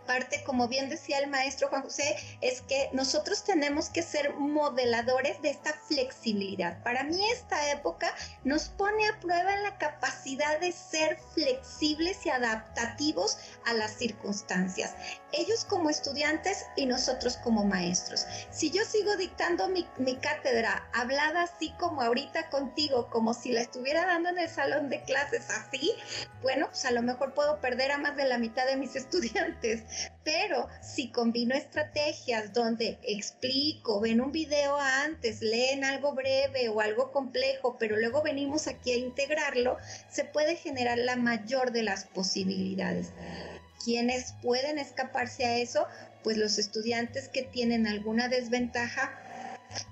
[0.07, 5.41] parte, como bien decía el maestro Juan José, es que nosotros tenemos que ser modeladores
[5.43, 6.83] de esta flexibilidad.
[6.83, 8.15] Para mí esta época
[8.45, 14.95] nos pone a prueba en la capacidad de ser flexibles y adaptativos a las circunstancias.
[15.37, 18.25] Ellos como estudiantes y nosotros como maestros.
[18.51, 19.85] Si yo sigo dictando mi,
[20.17, 25.03] cátedra hablada así como ahorita contigo, como si la estuviera dando en el salón de
[25.03, 25.93] clases así,
[26.41, 29.83] bueno, pues a lo mejor puedo perder a más de la mitad de mis estudiantes.
[30.23, 37.11] Pero si combino estrategias donde explico, ven un video antes, leen algo breve o algo
[37.11, 43.11] complejo, pero luego venimos aquí a integrarlo, se puede generar la mayor de las posibilidades.
[43.85, 45.87] ¿Quiénes pueden escaparse a eso?
[46.23, 49.13] Pues los estudiantes que tienen alguna desventaja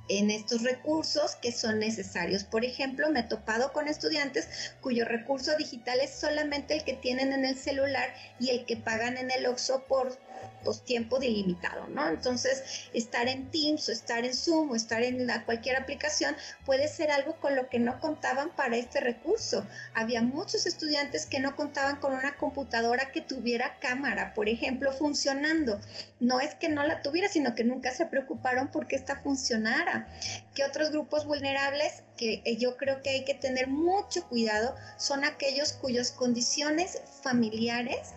[0.09, 2.45] en estos recursos que son necesarios.
[2.45, 4.49] Por ejemplo, me he topado con estudiantes
[4.81, 9.17] cuyo recurso digital es solamente el que tienen en el celular y el que pagan
[9.17, 10.19] en el OXO por
[10.63, 12.09] pues, tiempo delimitado, ¿no?
[12.09, 17.11] Entonces, estar en Teams o estar en Zoom o estar en cualquier aplicación puede ser
[17.11, 19.67] algo con lo que no contaban para este recurso.
[19.95, 25.81] Había muchos estudiantes que no contaban con una computadora que tuviera cámara, por ejemplo, funcionando.
[26.21, 30.09] No es que no la tuviera, sino que nunca se preocuparon porque esta funcionara.
[30.55, 35.25] Que otros grupos vulnerables que eh, yo creo que hay que tener mucho cuidado son
[35.25, 38.13] aquellos cuyas condiciones familiares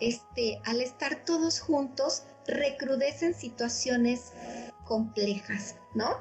[0.00, 4.32] este, al estar todos juntos, recrudecen situaciones
[4.84, 6.16] complejas, ¿no?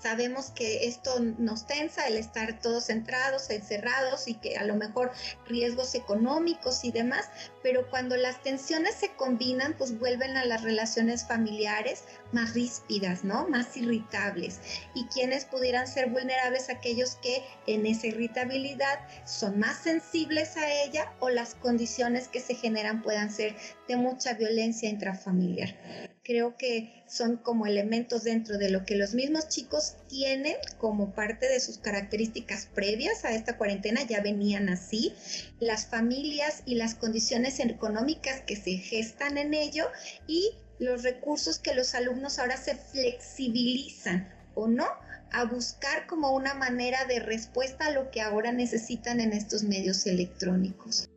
[0.00, 5.12] Sabemos que esto nos tensa el estar todos centrados, encerrados y que a lo mejor
[5.46, 7.28] riesgos económicos y demás,
[7.62, 13.48] pero cuando las tensiones se combinan, pues vuelven a las relaciones familiares más ríspidas, ¿no?
[13.48, 14.60] Más irritables.
[14.94, 21.12] Y quienes pudieran ser vulnerables aquellos que en esa irritabilidad son más sensibles a ella
[21.20, 23.56] o las condiciones que se generan puedan ser
[23.88, 25.74] de mucha violencia intrafamiliar
[26.28, 31.48] creo que son como elementos dentro de lo que los mismos chicos tienen como parte
[31.48, 35.14] de sus características previas a esta cuarentena, ya venían así,
[35.58, 39.86] las familias y las condiciones económicas que se gestan en ello
[40.26, 44.86] y los recursos que los alumnos ahora se flexibilizan o no
[45.32, 50.06] a buscar como una manera de respuesta a lo que ahora necesitan en estos medios
[50.06, 51.08] electrónicos.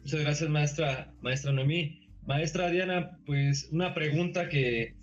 [0.00, 2.05] Muchas gracias, maestra, maestra Noemí.
[2.26, 4.94] Maestra Diana, pues una pregunta que,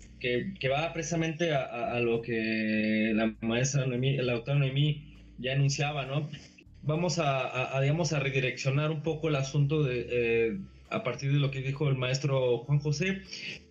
[0.70, 5.04] va precisamente a, lo que la maestra Noemí, la doctora Noemí
[5.38, 6.28] ya anunciaba, ¿no?
[6.82, 10.58] Vamos a, digamos, a redireccionar un poco el asunto de, eh,
[10.90, 13.22] a partir de lo que dijo el maestro Juan José.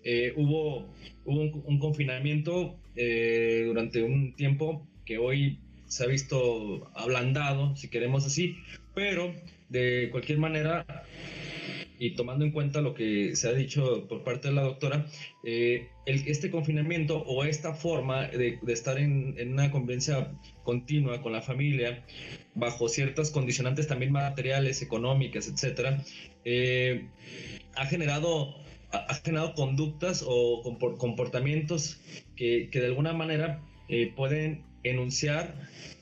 [0.03, 0.89] Eh, hubo,
[1.25, 8.57] un, confinamiento eh, durante un tiempo que hoy se ha visto ablandado, si queremos así,
[8.95, 9.33] pero
[9.69, 10.85] de cualquier manera
[12.03, 15.05] y tomando en cuenta lo que se ha dicho por parte de la doctora,
[15.45, 22.05] eh, este confinamiento o esta forma de, estar en, una convivencia continua con la familia,
[22.55, 26.03] bajo ciertas condicionantes también materiales, económicas, etcétera,
[26.43, 27.07] eh,
[27.75, 28.61] ha generado
[28.91, 32.01] ha generado conductas o comportamientos
[32.35, 35.55] que, de alguna manera eh, pueden enunciar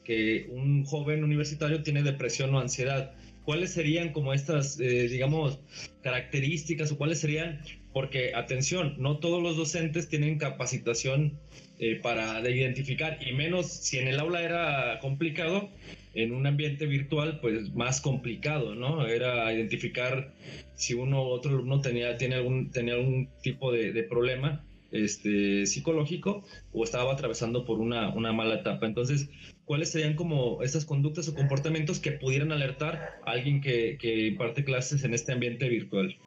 [0.04, 3.14] que un joven universitario tiene depresión o ansiedad.
[3.44, 5.60] ¿Cuáles serían como estas, eh, digamos,
[6.02, 7.62] características o cuáles serían?
[7.94, 11.40] Porque, atención, no todos los docentes tienen capacitación
[11.80, 15.70] eh, para de identificar, y menos si en el aula era complicado,
[16.14, 19.08] en un ambiente virtual, pues más complicado, ¿no?
[19.08, 20.34] Era identificar
[20.76, 25.66] si uno u otro alumno tenía, tiene algún, tenía algún tipo de, de problema este,
[25.66, 28.86] psicológico o estaba atravesando por una, una mala etapa.
[28.86, 29.30] Entonces,
[29.66, 34.64] ¿cuáles serían como estas conductas o comportamientos que pudieran alertar a alguien que, que imparte
[34.64, 36.18] clases en este ambiente virtual?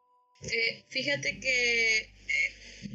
[0.43, 2.09] Eh, fíjate que eh,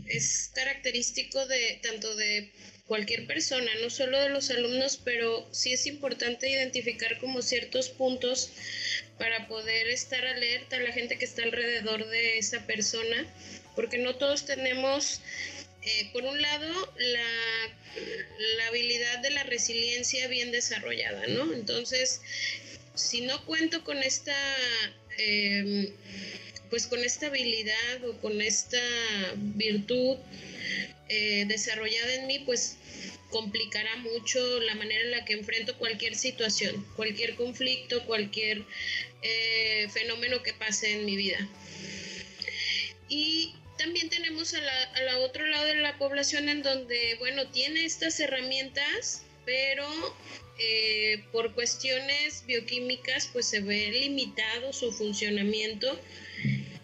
[0.08, 2.52] es característico de tanto de
[2.86, 8.52] cualquier persona, no solo de los alumnos, pero sí es importante identificar como ciertos puntos
[9.19, 13.28] para poder estar alerta a la gente que está alrededor de esa persona,
[13.75, 15.21] porque no todos tenemos
[15.89, 21.52] eh, por un lado, la, habilidad de la resiliencia bien desarrollada, ¿no?
[21.54, 22.21] Entonces,
[22.93, 24.36] si no cuento con esta,
[25.17, 25.89] em,
[26.69, 28.82] pues con esta habilidad o con esta
[29.36, 30.17] virtud
[31.10, 32.78] eh, desarrollada en mí, pues
[33.32, 38.63] complicará mucho la manera en la que enfrento cualquier situación, cualquier conflicto, cualquier
[39.23, 41.39] eh, fenómeno que pase en mi vida.
[43.08, 48.19] Y también tenemos a la, otro lado de la población en donde, bueno, tiene estas
[48.19, 49.87] herramientas, pero
[50.59, 55.97] eh, por cuestiones bioquímicas, pues se ve limitado su funcionamiento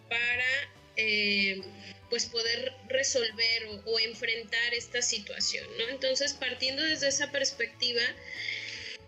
[0.08, 1.62] para, eh,
[2.10, 5.90] pues poder resolver o, enfrentar esta situación, ¿no?
[5.90, 8.04] Entonces, partiendo desde esa perspectiva,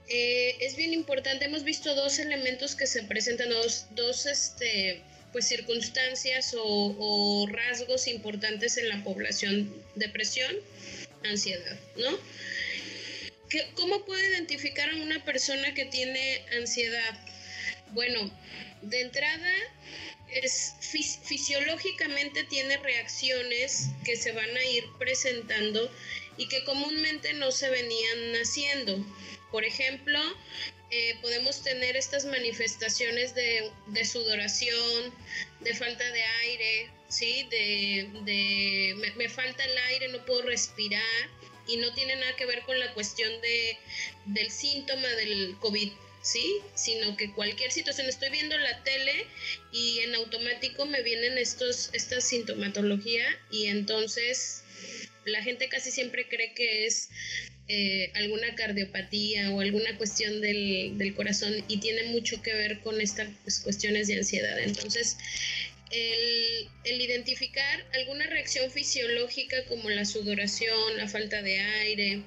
[0.09, 5.47] eh, es bien importante, hemos visto dos elementos que se presentan, dos, dos este, pues
[5.47, 10.55] circunstancias o, rasgos importantes en la población, depresión,
[11.23, 12.17] ansiedad, ¿no?
[13.75, 17.17] ¿Cómo puede identificar a una persona que tiene ansiedad?
[17.91, 18.29] Bueno,
[18.81, 19.53] de entrada
[20.29, 20.75] es
[21.23, 25.89] fisiológicamente tiene reacciones que se van a ir presentando
[26.37, 29.05] y que comúnmente no se venían haciendo.
[29.51, 30.19] Por ejemplo,
[30.89, 33.71] eh, podemos tener estas manifestaciones de,
[34.05, 35.13] sudoración,
[35.59, 37.45] de falta de aire, ¿sí?
[37.51, 41.29] De, me, falta el aire, no puedo respirar
[41.67, 43.77] y no tiene nada que ver con la cuestión de,
[44.27, 46.61] del síntoma del COVID, ¿sí?
[46.73, 49.27] Sino que cualquier situación, estoy viendo la tele
[49.73, 54.63] y en automático me vienen estos, esta sintomatología y entonces
[55.25, 57.09] la gente casi siempre cree que es
[57.69, 63.01] eh, alguna cardiopatía o alguna cuestión del, del, corazón y tiene mucho que ver con
[63.01, 64.57] estas pues, cuestiones de ansiedad.
[64.59, 65.17] Entonces,
[65.91, 72.21] el, identificar alguna reacción fisiológica como la sudoración, la falta de aire,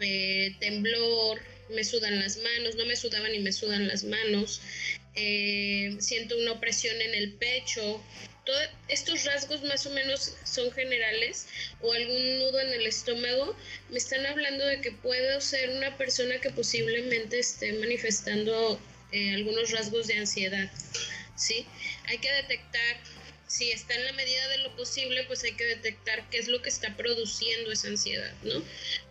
[0.00, 4.60] eh, temblor, me sudan las manos, no me sudaban y me sudan las manos,
[5.14, 8.02] eh, siento una opresión en el pecho,
[8.44, 11.46] todos estos rasgos más o menos son generales
[11.80, 13.56] o algún nudo en el estómago,
[13.90, 18.78] me están hablando de que puedo ser una persona que posiblemente esté manifestando
[19.12, 20.70] eh, algunos rasgos de ansiedad,
[21.36, 21.66] ¿sí?
[22.06, 22.96] Hay que detectar
[23.54, 26.60] si está en la medida de lo posible, pues hay que detectar qué es lo
[26.60, 28.60] que está produciendo esa ansiedad, ¿no?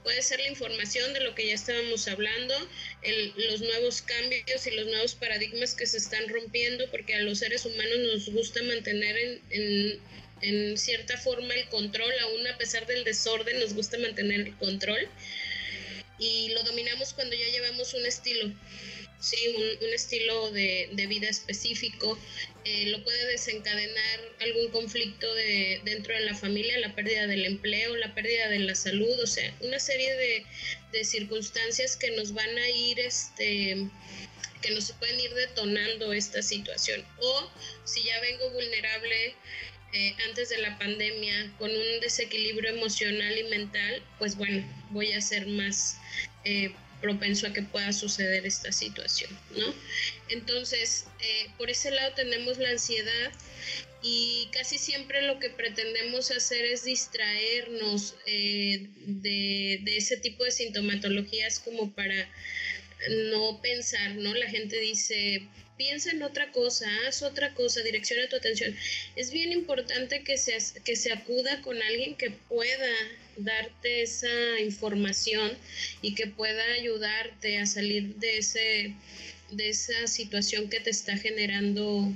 [0.04, 2.54] Puede ser la información de lo que ya estábamos hablando,
[3.38, 7.66] los nuevos cambios y los nuevos paradigmas que se están rompiendo, porque a los seres
[7.66, 10.02] humanos nos gusta mantener en,
[10.42, 15.08] en cierta forma el control, aún a pesar del desorden, nos gusta mantener el control
[16.20, 18.54] y lo dominamos cuando ya llevamos un estilo
[19.24, 22.20] sí, un, estilo de, vida específico,
[22.66, 27.96] eh, lo puede desencadenar algún conflicto de, dentro de la familia, la pérdida del empleo,
[27.96, 30.46] la pérdida de la salud, o sea, una serie de,
[31.04, 33.90] circunstancias que nos van a ir, este,
[34.62, 37.04] que nos pueden ir detonando esta situación.
[37.18, 37.52] O
[37.84, 39.36] si ya vengo vulnerable
[39.94, 45.22] eh, antes de la pandemia con un desequilibrio emocional y mental, pues bueno, voy a
[45.22, 45.98] ser más
[46.46, 49.76] eh, propenso a que pueda suceder esta situación, ¿no?
[50.30, 53.32] Entonces, eh, por ese lado tenemos la ansiedad
[54.02, 60.52] y casi siempre lo que pretendemos hacer es distraernos eh, de, de, ese tipo de
[60.52, 62.30] sintomatologías como para
[63.30, 64.34] no pensar, ¿no?
[64.34, 65.46] La gente dice,
[65.78, 68.74] piensa en otra cosa, haz otra cosa, direcciona tu atención.
[69.18, 72.96] Es bien importante que se, que se acuda con alguien que pueda
[73.38, 75.52] darte esa información
[76.02, 78.94] y que pueda ayudarte a salir de ese
[79.52, 82.12] de esa situación que te está generando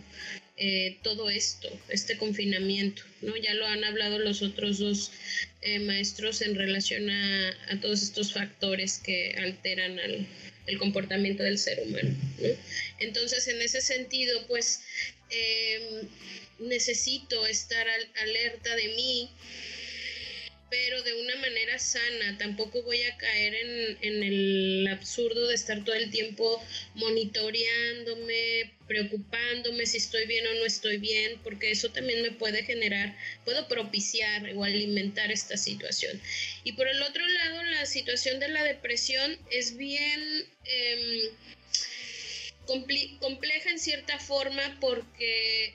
[0.59, 3.35] eh, todo esto, este confinamiento, ¿no?
[3.37, 5.11] Ya lo han hablado los otros dos
[5.61, 10.27] eh, maestros en relación a, a, todos estos factores que alteran al,
[10.67, 12.15] el comportamiento del ser humano.
[12.99, 14.81] Entonces, en ese sentido, pues
[15.29, 16.07] em,
[16.59, 17.87] necesito estar
[18.21, 19.29] alerta de mí,
[20.69, 22.37] pero de una manera sana.
[22.37, 26.63] Tampoco voy a caer en, en, el absurdo de estar todo el tiempo
[26.95, 33.15] monitoreándome, preocupándome si estoy bien o no estoy bien, porque eso también me puede generar,
[33.45, 36.21] puedo propiciar o alimentar esta situación.
[36.63, 40.45] Y por el otro lado, la situación de la depresión es bien...
[40.65, 41.31] Eh,
[42.67, 45.73] compleja en cierta forma porque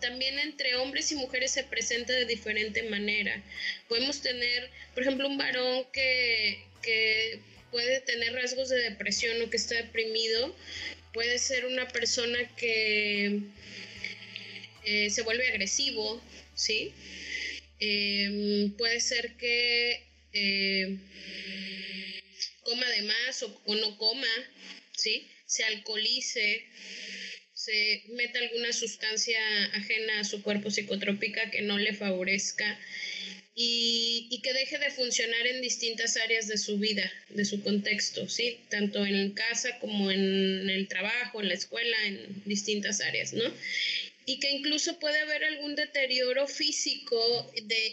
[0.00, 3.42] también entre hombres y mujeres se presenta de diferente manera.
[3.88, 7.40] Podemos tener, por ejemplo, un varón que, que
[7.70, 10.54] puede tener rasgos de depresión o que está deprimido,
[11.12, 13.40] puede ser una persona que
[14.84, 16.20] eh, se vuelve agresivo,
[16.54, 16.92] ¿sí?
[17.78, 20.98] Em, puede ser que eh,
[22.62, 24.28] coma de más o, o no coma,
[24.96, 25.28] ¿sí?
[25.52, 26.64] Se alcoholice,
[27.52, 29.38] se meta alguna sustancia
[29.74, 32.80] ajena a su cuerpo psicotrópica que no le favorezca
[33.54, 38.60] y, que deje de funcionar en distintas áreas de su vida, de su contexto, ¿sí?
[38.70, 43.44] Tanto en casa como en el trabajo, en la escuela, en distintas áreas, ¿no?
[44.24, 47.86] Y que incluso puede haber algún deterioro físico de,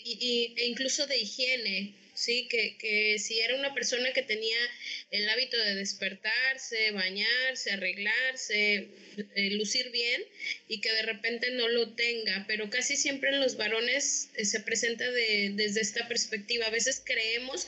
[0.55, 2.47] e incluso de higiene, ¿sí?
[2.49, 4.57] Que, que si era una persona que tenía
[5.09, 8.87] el hábito de despertarse, bañarse, arreglarse,
[9.35, 10.21] eh, lucir bien
[10.67, 14.59] y que de repente no lo tenga, pero casi siempre en los varones eh, se
[14.59, 16.67] presenta de, desde esta perspectiva.
[16.67, 17.67] A veces creemos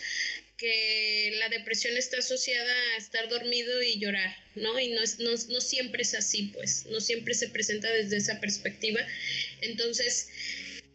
[0.58, 4.78] que la depresión está asociada a estar dormido y llorar, ¿no?
[4.80, 8.40] Y no, es, no, no siempre es así, pues, no siempre se presenta desde esa
[8.40, 9.00] perspectiva.
[9.62, 10.30] Entonces,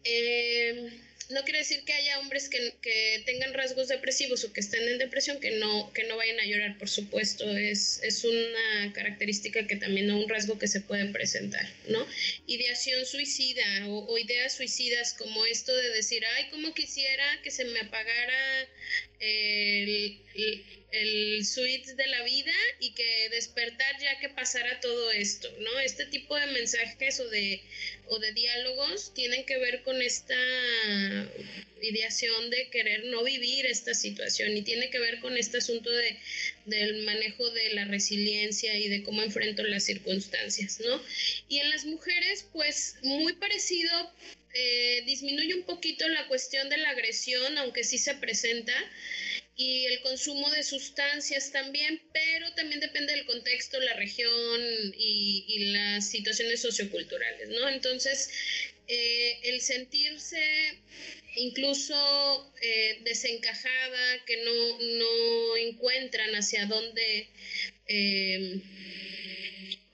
[0.05, 0.89] eh,
[1.29, 4.97] no quiere decir que haya hombres que, que, tengan rasgos depresivos o que estén en
[4.97, 9.75] depresión que no, que no vayan a llorar, por supuesto, es, es una característica que
[9.75, 12.05] también es un rasgo que se puede presentar, ¿no?
[12.45, 17.79] Ideación suicida o, ideas suicidas como esto de decir, ay, como quisiera que se me
[17.81, 18.67] apagara
[19.19, 20.17] el,
[21.43, 25.79] suite de la vida y que despertar ya que pasara todo esto, ¿no?
[25.79, 27.61] Este tipo de mensajes o de,
[28.07, 30.35] o de diálogos tienen que ver con esta
[31.81, 36.17] ideación de querer no vivir esta situación y tiene que ver con este asunto de,
[36.65, 41.01] del manejo de la resiliencia y de cómo enfrento las circunstancias, ¿no?
[41.49, 43.91] Y en las mujeres, pues muy parecido,
[44.53, 48.73] eh, disminuye un poquito la cuestión de la agresión, aunque sí se presenta,
[49.57, 54.61] y el consumo de sustancias también, pero también depende del contexto, la región
[54.95, 57.67] y, las situaciones socioculturales, ¿no?
[57.67, 58.29] Entonces,
[58.87, 60.39] eh, el sentirse
[61.35, 67.27] incluso eh, desencajada, que no, no, encuentran hacia dónde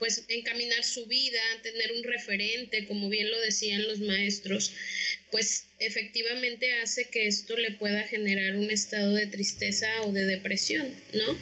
[0.04, 4.74] pues encaminar su vida, tener un referente, como bien lo decían los maestros,
[5.34, 10.94] pues efectivamente hace que esto le pueda generar un estado de tristeza o de depresión,
[11.12, 11.38] ¿no?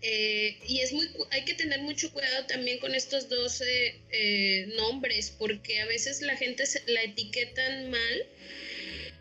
[0.00, 5.30] Eh, y es muy, hay que tener mucho cuidado también con estos dos eh, nombres,
[5.38, 8.26] porque a veces la gente la etiquetan mal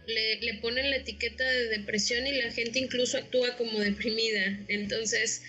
[0.07, 4.57] le, le, ponen la etiqueta de depresión y la gente incluso actúa como deprimida.
[4.69, 5.41] Entonces,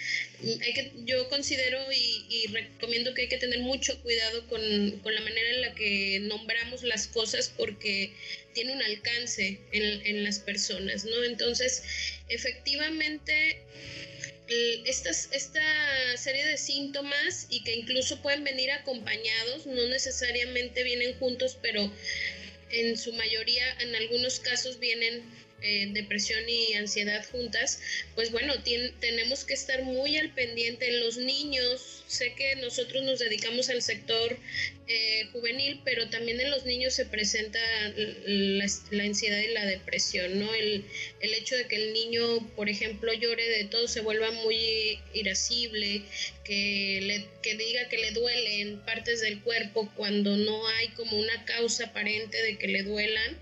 [0.43, 4.61] hay que, yo considero y, recomiendo que hay que tener mucho cuidado con,
[5.03, 8.13] con, la manera en la que nombramos las cosas porque
[8.59, 11.23] tiene un alcance en, las personas, ¿no?
[11.23, 11.85] Entonces,
[12.29, 13.63] efectivamente,
[14.85, 15.63] estas, esta
[16.17, 21.89] serie de síntomas y que incluso pueden venir acompañados, no necesariamente vienen juntos, pero
[22.71, 25.23] en su mayoría, en algunos casos vienen
[25.61, 27.81] eh, depresión y ansiedad juntas,
[28.15, 28.55] pues bueno,
[29.01, 32.05] tenemos que estar muy al pendiente en los niños.
[32.07, 34.39] Sé que nosotros nos dedicamos al sector
[34.87, 37.59] eh, juvenil, pero también en los niños se presenta
[37.95, 38.65] la,
[39.05, 40.55] ansiedad y la depresión, ¿no?
[40.55, 40.85] El,
[41.21, 46.03] el, hecho de que el niño, por ejemplo, llore de todo, se vuelva muy irascible,
[46.45, 51.45] que, le, que diga que le duelen partes del cuerpo cuando no hay como una
[51.45, 53.37] causa aparente de que le duelan.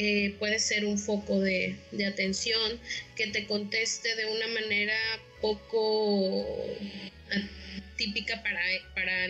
[0.00, 1.74] Eh, puede ser un foco de,
[2.06, 2.80] atención,
[3.16, 4.94] que te conteste de una manera
[5.40, 6.46] poco
[7.98, 8.62] típica para,
[8.94, 9.26] para,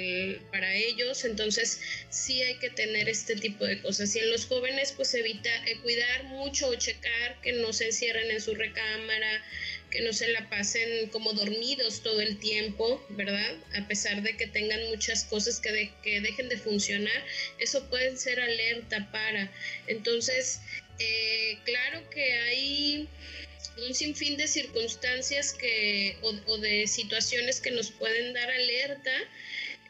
[0.53, 1.81] para ellos, entonces
[2.11, 4.15] sí hay que tener este tipo de cosas.
[4.15, 8.31] Y en los jóvenes, pues evita eh, cuidar mucho o checar que no se encierren
[8.31, 9.45] en su recámara,
[9.91, 13.57] que no se la pasen como dormidos todo el tiempo, ¿verdad?
[13.75, 17.25] A pesar de que tengan muchas cosas que, que dejen de funcionar,
[17.59, 19.51] eso puede ser alerta para.
[19.87, 20.61] Entonces,
[20.99, 22.58] eh, claro que hay
[23.89, 29.13] un sinfín de circunstancias que, o, o de situaciones que nos pueden dar alerta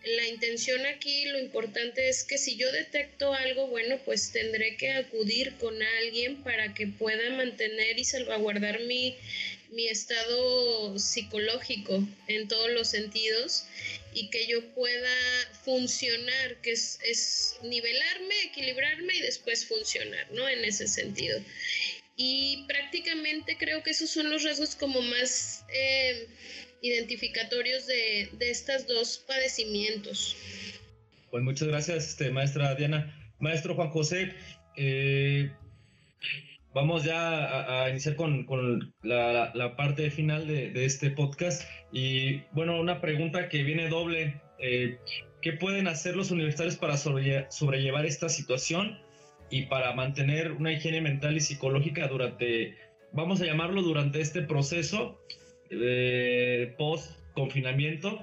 [0.05, 4.92] la intención aquí, lo importante es que si yo detecto algo, bueno, pues tendré que
[4.92, 9.16] acudir con alguien para que pueda mantener y salvaguardar mi,
[9.70, 13.64] mi estado psicológico en todos los sentidos
[14.14, 20.49] y que yo pueda funcionar, que es, es nivelarme, equilibrarme y después funcionar, ¿no?
[20.49, 21.42] En ese sentido.
[22.21, 26.27] Y prácticamente creo que esos son los rasgos como más eh,
[26.83, 30.37] identificatorios de, de estos dos padecimientos.
[31.31, 33.14] Pues muchas gracias, este, maestra Diana.
[33.39, 34.35] Maestro Juan José,
[34.77, 35.53] eh,
[36.75, 41.62] vamos ya a, iniciar con, con la, la, parte final de, de, este podcast.
[41.93, 44.41] Y bueno, una pregunta que viene doble.
[44.59, 44.99] Eh,
[45.41, 48.99] ¿Qué pueden hacer los universitarios para sobrellevar esta situación
[49.51, 52.76] y para mantener una higiene mental y psicológica durante,
[53.12, 55.20] vamos a llamarlo, durante este proceso
[55.70, 58.20] eh, post confinamiento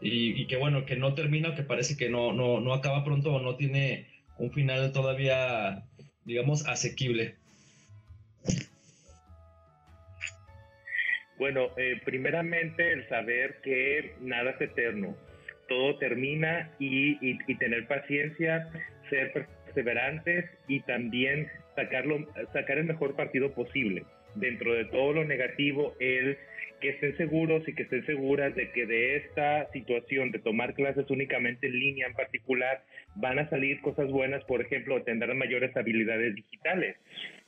[0.00, 3.32] y, y, que bueno, que no termina, que parece que no, no, no acaba pronto
[3.34, 4.06] o no tiene
[4.38, 5.84] un final todavía,
[6.24, 7.36] digamos, asequible.
[11.38, 15.16] Bueno, eh, primeramente el saber que nada es eterno,
[15.68, 18.70] todo termina y, y, tener paciencia,
[19.10, 19.46] ser
[19.76, 24.04] perseverantes y también sacarlo, sacar el mejor partido posible.
[24.34, 26.36] Dentro de todo lo negativo, el
[26.80, 31.10] que estén seguros y que estén seguras de que de esta situación de tomar clases
[31.10, 32.82] únicamente en línea en particular
[33.14, 36.96] van a salir cosas buenas, por ejemplo, tendrán mayores habilidades digitales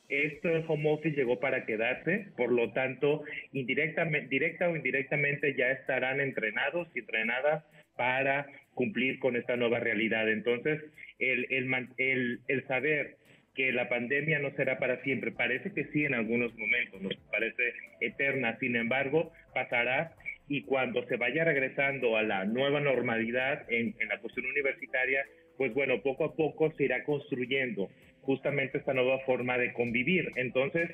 [0.08, 5.70] esto el home office llegó para quedarse, por lo tanto, indirectamente, directa o indirectamente ya
[5.70, 7.64] estarán entrenados y entrenadas
[7.94, 8.46] para
[8.78, 10.30] cumplir con esta nueva realidad.
[10.30, 10.80] Entonces,
[11.18, 13.16] el, saber
[13.56, 17.72] que la pandemia no será para siempre, parece que sí en algunos momentos, nos parece
[18.00, 20.12] eterna, sin embargo, pasará
[20.48, 25.24] y cuando se vaya regresando a la nueva normalidad en, en la cuestión universitaria,
[25.56, 27.90] pues bueno, poco a poco se irá construyendo
[28.22, 30.30] justamente esta nueva forma de convivir.
[30.36, 30.88] Entonces,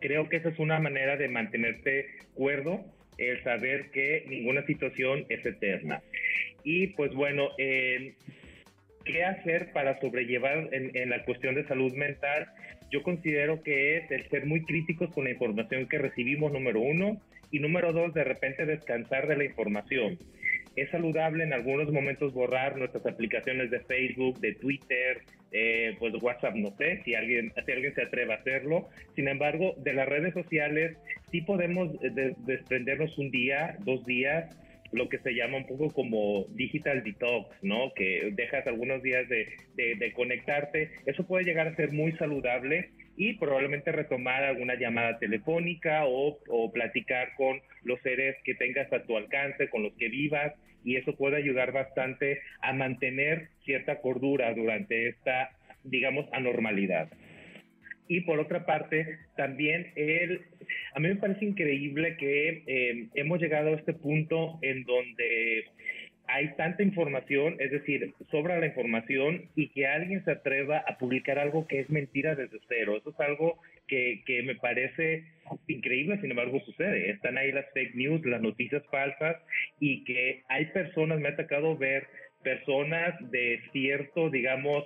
[0.00, 2.86] creo que esa es una manera de mantenerte cuerdo,
[3.18, 6.02] el saber que ninguna situación es eterna.
[6.66, 12.48] Y pues bueno, ¿qué hacer para sobrellevar en, la cuestión de salud mental?
[12.90, 17.22] Yo considero que es el ser muy críticos con la información que recibimos, número uno,
[17.52, 20.18] y número dos, de repente descansar de la información.
[20.74, 26.56] Es saludable en algunos momentos borrar nuestras aplicaciones de Facebook, de Twitter, eh, pues WhatsApp
[26.56, 28.88] no sé si alguien, si alguien se atreve a hacerlo.
[29.14, 30.96] Sin embargo, de las redes sociales
[31.30, 31.92] sí podemos
[32.44, 34.50] desprendernos un día, dos días,
[34.92, 37.92] lo que se llama un poco como digital detox, ¿no?
[37.94, 40.90] Que dejas algunos días de, de, conectarte.
[41.06, 46.72] Eso puede llegar a ser muy saludable y probablemente retomar alguna llamada telefónica o, o
[46.72, 50.52] platicar con los seres que tengas a tu alcance, con los que vivas,
[50.84, 55.50] y eso puede ayudar bastante a mantener cierta cordura durante esta,
[55.82, 57.08] digamos, anormalidad.
[58.08, 60.42] Y por otra parte, también el,
[60.94, 65.64] a mí me parece increíble que eh, hemos llegado a este punto en donde
[66.28, 71.38] hay tanta información, es decir, sobra la información y que alguien se atreva a publicar
[71.38, 72.96] algo que es mentira desde cero.
[72.96, 75.24] Eso es algo que, que me parece
[75.68, 77.10] increíble, sin embargo sucede.
[77.10, 79.36] Están ahí las fake news, las noticias falsas
[79.78, 82.06] y que hay personas, me ha tocado ver
[82.42, 84.84] personas de cierto, digamos,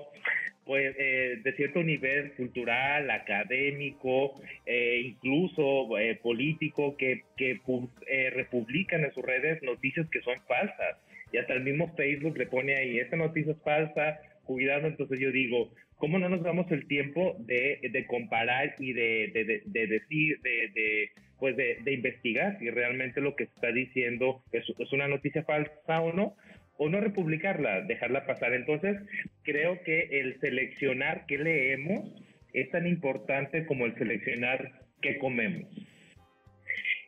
[0.71, 7.59] pues, eh, de cierto nivel cultural, académico, eh, incluso eh, político, que, que
[8.33, 10.97] republican en sus redes noticias que son falsas.
[11.33, 14.87] Y hasta el mismo Facebook le pone ahí, esta noticia es falsa, cuidado.
[14.87, 19.63] Entonces yo digo, ¿cómo no nos damos el tiempo de, de comparar y de, de,
[19.65, 21.11] de decir, de,
[21.41, 26.13] pues de, investigar si realmente lo que está diciendo es, es una noticia falsa o
[26.13, 26.37] no?
[26.83, 28.55] O no republicarla, dejarla pasar.
[28.55, 28.97] Entonces,
[29.43, 32.11] creo que el seleccionar qué leemos
[32.55, 34.73] es tan importante como el seleccionar
[35.03, 35.69] qué comemos.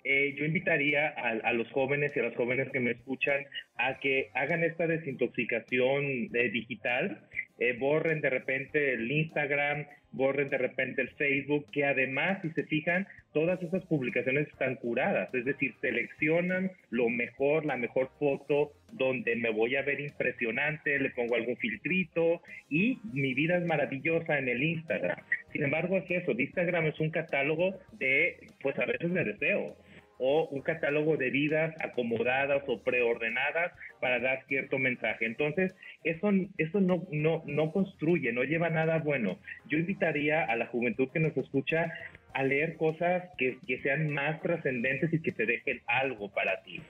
[0.04, 3.46] Eh, yo invitaría a, los jóvenes y a las jóvenes que me escuchan
[3.76, 6.04] a que hagan esta desintoxicación
[6.34, 7.22] eh, digital,
[7.58, 12.64] eh, borren de repente el Instagram, borren de repente el Facebook, que además, si se
[12.64, 19.36] fijan, todas esas publicaciones están curadas, es decir, seleccionan lo mejor, la mejor foto, donde
[19.36, 24.48] me voy a ver impresionante, le pongo algún filtrito y mi vida es maravillosa en
[24.48, 25.18] el Instagram.
[25.52, 29.76] Sin embargo, es eso, Instagram es un catálogo de, pues a veces de deseo
[30.24, 35.26] o un catálogo de vidas acomodadas o preordenadas para dar cierto mensaje.
[35.26, 35.74] Entonces,
[36.04, 39.40] eso, eso no, no, no construye, no lleva nada bueno.
[39.68, 41.92] Yo invitaría a la juventud que nos escucha
[42.34, 46.80] a leer cosas que, que sean más trascendentes y que te dejen algo para ti.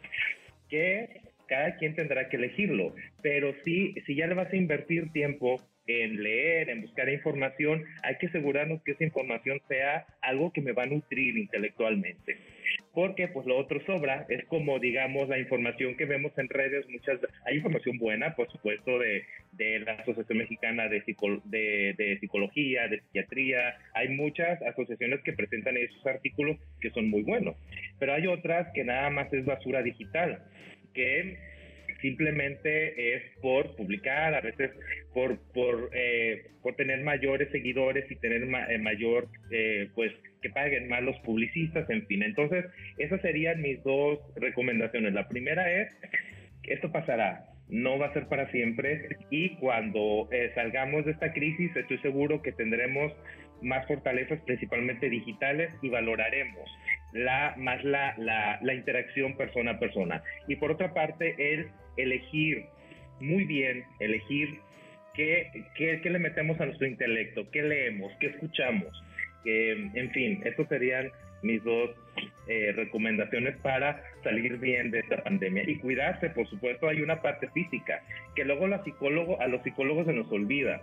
[0.68, 5.60] Que cada quien tendrá que elegirlo, pero sí, si ya le vas a invertir tiempo
[5.86, 10.72] en leer, en buscar información, hay que asegurarnos que esa información sea algo que me
[10.72, 12.38] va a nutrir intelectualmente
[12.94, 17.18] porque pues lo otro sobra, es como digamos la información que vemos en redes, muchas,
[17.46, 23.76] hay información buena, por supuesto, de, de la Asociación Mexicana de, de, Psicología, de Psiquiatría,
[23.94, 27.56] hay muchas asociaciones que presentan esos artículos que son muy buenos,
[27.98, 30.42] pero hay otras que nada más es basura digital,
[30.92, 31.38] que
[32.02, 34.70] simplemente es por publicar, a veces
[35.14, 40.88] por, por, eh, por tener mayores seguidores y tener eh, mayor, eh, pues, que paguen
[40.88, 42.22] más los publicistas, en fin.
[42.22, 42.66] Entonces,
[42.98, 45.14] esas serían mis dos recomendaciones.
[45.14, 45.96] La primera es,
[46.64, 51.98] esto pasará, no va a ser para siempre y cuando salgamos de esta crisis estoy
[51.98, 53.12] seguro que tendremos
[53.62, 56.68] más fortalezas principalmente digitales y valoraremos
[57.12, 60.22] la, más la, la, la interacción persona a persona.
[60.48, 62.66] Y por otra parte, el elegir
[63.20, 64.58] muy bien, elegir
[65.14, 68.90] qué, qué, le metemos a nuestro intelecto, qué leemos, qué escuchamos.
[69.44, 71.10] en fin, estos serían
[71.42, 71.90] mis dos
[72.46, 77.48] eh, recomendaciones para salir bien de esta pandemia y cuidarse, por supuesto, hay una parte
[77.48, 78.02] física
[78.34, 80.82] que luego la psicólogo, a los psicólogos se nos olvida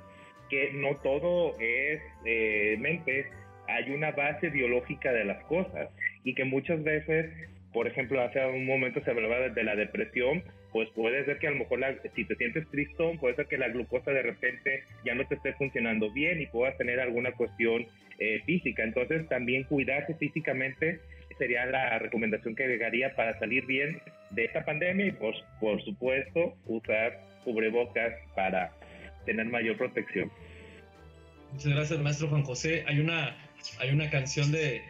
[0.49, 3.27] que no todo es eh, mente,
[3.67, 5.89] hay una base biológica de las cosas
[6.23, 7.31] y que muchas veces,
[7.71, 11.51] por ejemplo, hace un momento se hablaba de, la depresión, pues puede ser que a
[11.51, 11.79] lo mejor
[12.15, 15.53] si te sientes tristón, puede ser que la glucosa de repente ya no te esté
[15.53, 17.87] funcionando bien y puedas tener alguna cuestión
[18.19, 18.83] eh, física.
[18.83, 20.99] Entonces también cuidarse físicamente
[21.39, 23.99] sería la recomendación que agregaría para salir bien
[24.31, 28.71] de esta pandemia y por, por supuesto usar cubrebocas para
[29.25, 30.29] tener mayor protección.
[31.53, 32.83] Muchas gracias, maestro Juan José.
[32.87, 33.35] Hay una,
[33.79, 34.81] hay una canción de,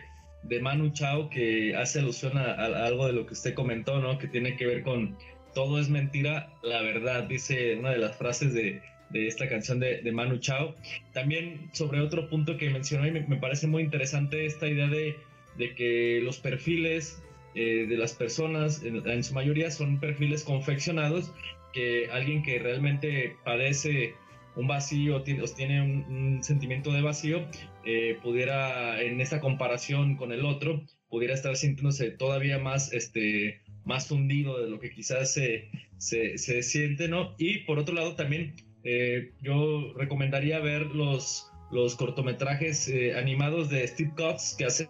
[0.43, 2.53] de Manu Chao que hace alusión a,
[2.86, 4.17] algo de lo que usted comentó, ¿no?
[4.17, 5.17] Que tiene que ver con
[5.53, 10.01] todo es mentira, la verdad, dice una de las frases de, de esta canción de,
[10.01, 10.75] de, Manu Chao.
[11.13, 15.17] También sobre otro punto que mencionó y me, parece muy interesante esta idea de,
[15.57, 17.21] de que los perfiles
[17.55, 21.31] eh, de las personas, en, su mayoría son perfiles confeccionados,
[21.73, 24.13] que alguien que realmente padece
[24.55, 27.45] un vacío, tiene, tiene un, sentimiento de vacío,
[27.85, 34.11] eh, pudiera, en esta comparación con el otro, pudiera estar sintiéndose todavía más, este, más
[34.11, 35.67] hundido de lo que quizás se,
[35.97, 37.33] se, se siente, ¿no?
[37.39, 43.85] Y por otro lado también eh, yo recomendaría ver los, los cortometrajes eh, animados de
[43.87, 44.87] Steve Jobs que hacen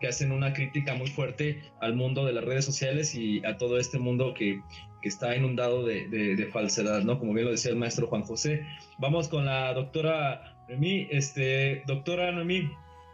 [0.00, 3.78] que hacen una crítica muy fuerte al mundo de las redes sociales y a todo
[3.78, 4.60] este mundo que,
[5.02, 7.18] que está inundado de, de, falsedad, ¿no?
[7.18, 8.64] Como bien lo decía el maestro Juan José.
[8.98, 12.70] Vamos con la doctora Noemí, este, doctora Noemí,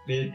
[0.09, 0.35] eh,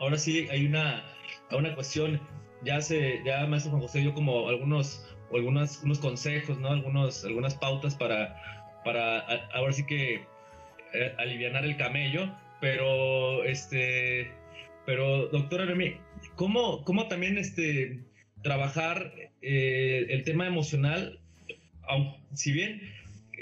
[0.00, 1.04] ahora sí hay una,
[1.50, 2.18] una cuestión,
[2.64, 6.68] ya se, ya maestro Juan José dio como algunos, algunos unos consejos, ¿no?
[6.68, 8.36] Algunos, algunas pautas para,
[8.84, 9.20] para
[9.54, 10.24] ahora sí que
[10.94, 14.30] eh, aliviar el camello, pero este,
[14.86, 15.96] pero doctora Noemí,
[16.36, 18.00] ¿cómo, cómo también este,
[18.42, 21.18] trabajar eh, el tema emocional,
[22.34, 22.80] si bien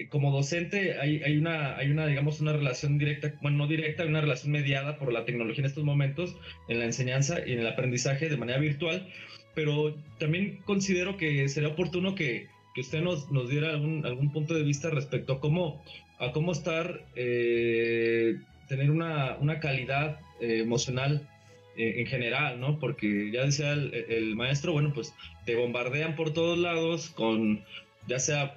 [0.08, 4.20] como docente hay, hay, una, hay una, digamos, una relación directa, bueno, no directa, una
[4.20, 6.36] relación mediada por la tecnología en estos momentos
[6.68, 9.08] en la enseñanza y en el aprendizaje de manera virtual,
[9.54, 14.54] pero también considero que sería oportuno que, que usted nos, nos diera algún, algún punto
[14.54, 15.82] de vista respecto a cómo,
[16.18, 18.36] a cómo estar, eh,
[18.68, 21.28] tener una, una calidad emocional
[21.76, 22.78] en general, ¿no?
[22.78, 27.62] Porque ya decía el, el, maestro, bueno, pues te bombardean por todos lados con
[28.06, 28.56] ya sea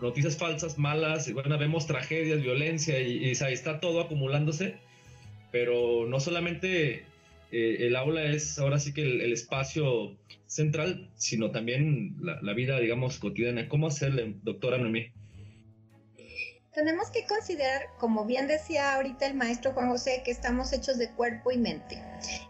[0.00, 4.76] noticias falsas, malas, y bueno, vemos tragedias, violencia y, está todo acumulándose,
[5.50, 7.04] pero no solamente
[7.52, 10.16] eh, el aula es ahora sí que el, espacio
[10.46, 13.68] central, sino también la, vida, digamos, cotidiana.
[13.68, 15.12] ¿Cómo hacerle, doctora Noemí?
[16.72, 21.10] Tenemos que considerar, como bien decía ahorita el maestro Juan José, que estamos hechos de
[21.12, 22.02] cuerpo y mente.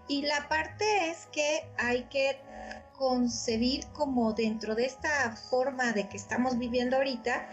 [0.09, 2.37] Y la parte es que hay que
[2.99, 7.49] concebir como dentro de esta forma de que estamos viviendo ahorita,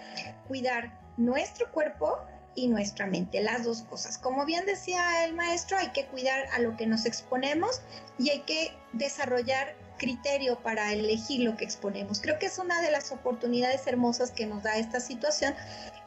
[0.47, 2.17] cuidar nuestro cuerpo
[2.55, 4.17] y nuestra mente, las dos cosas.
[4.17, 7.81] Como bien decía el maestro, hay que cuidar a lo que nos exponemos
[8.17, 12.19] y hay que desarrollar criterio para elegir lo que exponemos.
[12.21, 15.55] Creo que es una de las oportunidades hermosas que nos da esta situación,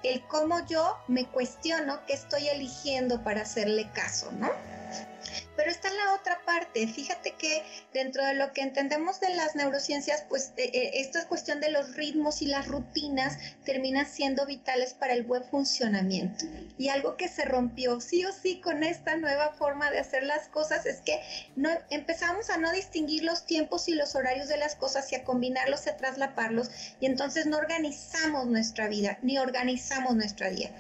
[0.03, 4.51] el cómo yo me cuestiono qué estoy eligiendo para hacerle caso, ¿no?
[5.57, 6.06] Pero está la
[6.87, 7.63] Fíjate que
[7.95, 11.95] dentro de lo que entendemos de las neurociencias, pues eh, eh, esta cuestión de los
[11.97, 16.45] ritmos y las rutinas terminan siendo vitales para el buen funcionamiento.
[16.77, 20.49] Y algo que se rompió sí o sí con esta nueva forma de hacer las
[20.49, 21.21] cosas es que
[21.55, 25.25] no, empezamos a no distinguir los tiempos y los horarios de las cosas y a
[25.25, 26.71] combinarlos y a traslaparlos
[27.01, 30.71] y entonces no organizamos nuestra vida ni organizamos nuestra día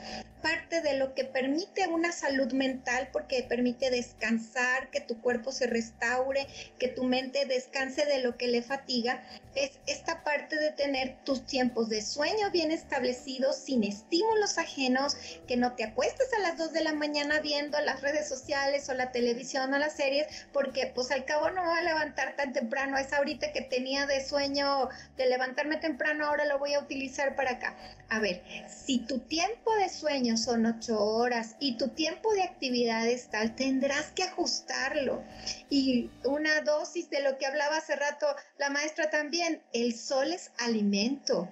[0.46, 5.66] parte de lo que permite una salud mental porque permite descansar, que tu cuerpo se
[5.66, 6.46] restaure,
[6.78, 9.24] que tu mente descanse de lo que le fatiga,
[9.56, 15.16] es esta parte de tener tus tiempos de sueño bien establecidos, sin estímulos ajenos,
[15.48, 18.94] que no te acuestes a las 2 de la mañana viendo las redes sociales o
[18.94, 22.52] la televisión o las series, porque pues al cabo no me voy a levantar tan
[22.52, 27.34] temprano, es ahorita que tenía de sueño de levantarme temprano, ahora lo voy a utilizar
[27.34, 27.74] para acá.
[28.08, 33.06] A ver, si tu tiempo de sueño son ocho horas y tu tiempo de actividad
[33.06, 35.22] es tal, tendrás que ajustarlo.
[35.70, 38.26] Y una dosis de lo que hablaba hace rato
[38.58, 41.48] la maestra también, el sol es alimento.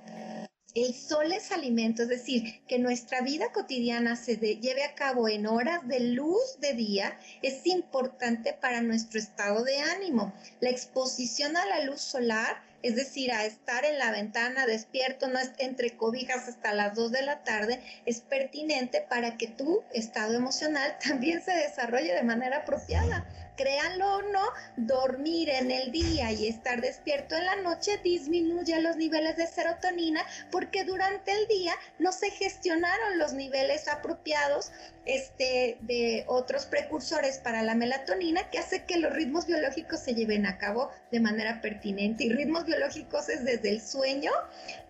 [0.74, 5.47] El sol es alimento, es decir, que nuestra vida cotidiana se lleve a cabo en
[5.47, 10.35] horas de luz de día es importante para nuestro estado de ánimo.
[10.61, 15.39] La exposición a la luz solar es decir, a estar en la ventana despierto, no
[15.57, 20.99] entre cobijas hasta las 2 de la tarde, es pertinente para que tu estado emocional
[21.05, 23.26] también se desarrolle de manera apropiada
[23.57, 24.43] créanlo o no,
[24.77, 30.23] dormir en el día y estar despierto en la noche disminuye los niveles de serotonina
[30.51, 34.71] porque durante el día no se gestionaron los niveles apropiados
[35.07, 40.47] este, de otros precursores para la melatonina que hace que los ritmos biológicos se lleven
[40.47, 42.25] a cabo de manera pertinente.
[42.25, 44.33] Y ritmos biológicos es desde el sueño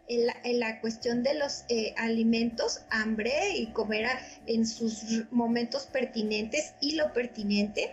[0.08, 4.06] en la, cuestión de los eh, alimentos, hambre y comer
[4.46, 7.90] en sus momentos pertinentes y lo pertinente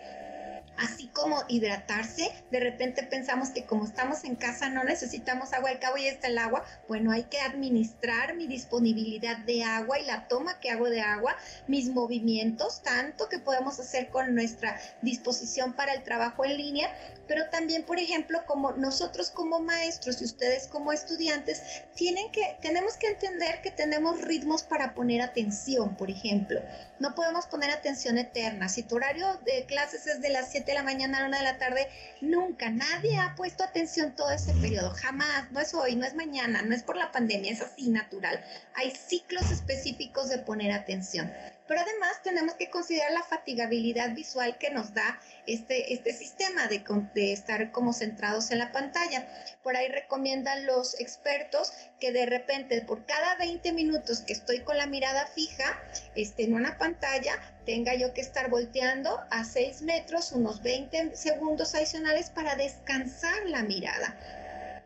[0.81, 2.31] así como hidratarse.
[2.51, 6.27] De repente pensamos que como estamos en casa no necesitamos agua, al cabo ya está
[6.27, 6.65] el agua.
[6.87, 11.35] Bueno, hay que administrar mi disponibilidad de agua y la toma que hago de agua,
[11.67, 16.89] mis movimientos, tanto que podemos hacer con nuestra disposición para el trabajo en línea,
[17.27, 21.61] pero también, por ejemplo, como nosotros como maestros y ustedes como estudiantes,
[21.95, 26.59] tienen que, tenemos que entender que tenemos ritmos para poner atención, por ejemplo.
[26.99, 28.67] No podemos poner atención eterna.
[28.67, 31.37] Si tu horario de clases es de las 7 de la mañana a la 1
[31.37, 31.87] de la tarde,
[32.21, 36.61] nunca, nadie ha puesto atención todo ese periodo, jamás, no es hoy, no es mañana,
[36.61, 38.43] no es por la pandemia, es así natural.
[38.75, 41.31] Hay ciclos específicos de poner atención.
[41.71, 46.83] Pero además tenemos que considerar la fatigabilidad visual que nos da este, este sistema de,
[47.13, 49.25] de estar como centrados en la pantalla.
[49.63, 54.75] Por ahí recomiendan los expertos que de repente por cada 20 minutos que estoy con
[54.75, 55.81] la mirada fija
[56.13, 61.73] este, en una pantalla, tenga yo que estar volteando a 6 metros, unos 20 segundos
[61.73, 64.40] adicionales para descansar la mirada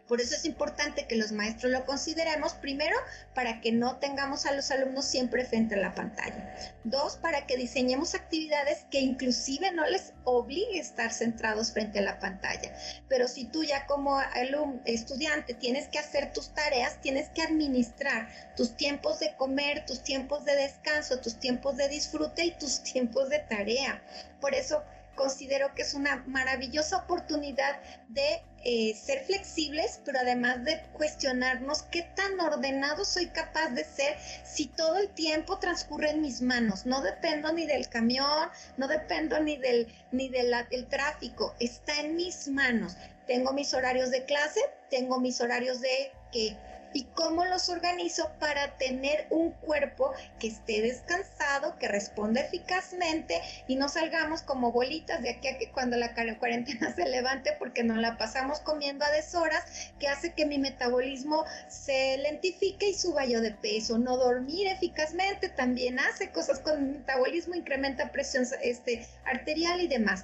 [0.08, 2.95] Por eso es importante que los maestros lo consideremos, primero,
[3.34, 6.56] para que no tengamos a los alumnos siempre frente a la pantalla.
[6.84, 12.03] Dos, para que diseñemos actividades que inclusive no les obligue a estar centrados frente a
[12.03, 12.76] la pantalla.
[13.10, 18.30] Pero si tú ya como alumno, estudiante tienes que hacer tus tareas, tienes que administrar
[18.56, 23.30] tus tiempos de comer, tus tiempos de descanso, tus tiempos de disfrute y tus tiempos
[23.30, 24.03] de tarea.
[24.39, 24.84] Por eso
[25.16, 32.03] considero que es una maravillosa oportunidad de eh, ser flexibles, pero además de cuestionarnos qué
[32.16, 36.86] tan ordenado soy capaz de ser si todo el tiempo transcurre en mis manos.
[36.86, 42.47] No dependo ni del camión, no dependo ni del, ni del tráfico, está en mis
[42.47, 42.95] manos.
[43.28, 46.57] Tengo mis horarios de clase, tengo mis horarios de que
[46.96, 53.76] y cómo los organizo para tener un cuerpo que esté descansado, que responda eficazmente y
[53.76, 57.98] no salgamos como bolitas de aquí a que cuando la cuarentena se levante porque nos
[57.98, 63.41] la pasamos comiendo a deshoras, que hace que mi metabolismo se lentifique y suba yo
[63.41, 63.98] de peso.
[63.98, 70.24] No dormir eficazmente también hace cosas con mi metabolismo, incrementa presión este, arterial y demás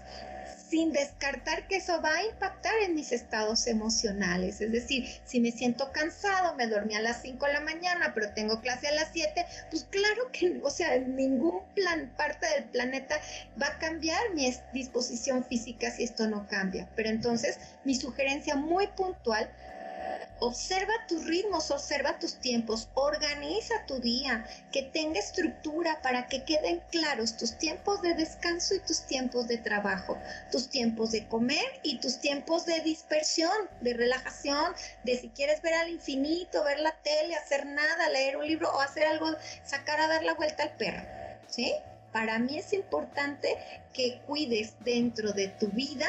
[0.72, 4.62] sin descartar que eso va a impactar en mis estados emocionales.
[4.62, 8.34] Es decir, si me siento cansado, me dormí a las 5 de la mañana, pero
[8.34, 13.20] tengo clase a las 7, pues claro que, o sea, ningún plan, parte del planeta
[13.62, 16.88] va a cambiar mi disposición física si esto no cambia.
[16.96, 19.52] Pero entonces, mi sugerencia muy puntual
[20.40, 26.82] Observa tus ritmos, observa tus tiempos, organiza tu día, que tenga estructura para que queden
[26.90, 30.18] claros tus tiempos de descanso y tus tiempos de trabajo,
[30.52, 34.74] tus tiempos de comer y tus tiempos de dispersión, de relajación,
[35.04, 38.80] de si quieres ver al infinito, ver la tele, hacer nada, leer un libro o
[38.80, 39.28] hacer algo,
[39.64, 41.04] sacar a dar la vuelta al perro,
[41.48, 41.72] ¿sí?
[42.12, 43.58] Para mí es importante
[43.94, 46.08] que cuides dentro de tu vida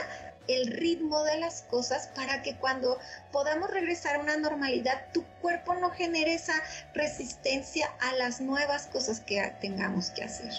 [0.48, 2.98] el ritmo de las cosas para que cuando
[3.32, 6.54] podamos regresar a una normalidad, tu cuerpo no genere esa
[6.94, 10.52] resistencia a las nuevas cosas que tengamos que hacer.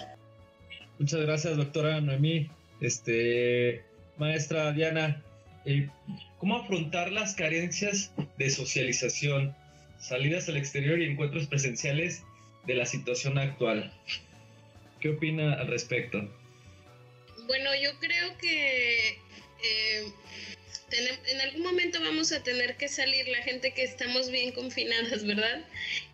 [0.99, 2.49] Muchas gracias, doctora Noemí.
[2.81, 3.83] Este,
[4.17, 5.23] maestra Diana,
[5.65, 5.89] eh,
[6.37, 9.55] ¿cómo afrontar las carencias de socialización,
[9.99, 12.23] salidas al exterior y encuentros presenciales
[12.65, 13.93] de la situación actual?
[14.99, 16.19] ¿Qué opina al respecto?
[17.47, 19.19] Bueno, yo creo que
[19.63, 20.11] eh,
[21.27, 25.65] en algún momento vamos a tener que salir la gente que estamos bien confinadas, ¿verdad?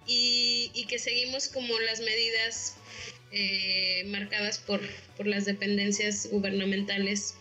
[0.07, 2.75] Y, que seguimos como las medidas
[3.31, 4.81] eh, marcadas por,
[5.23, 7.35] las dependencias gubernamentales.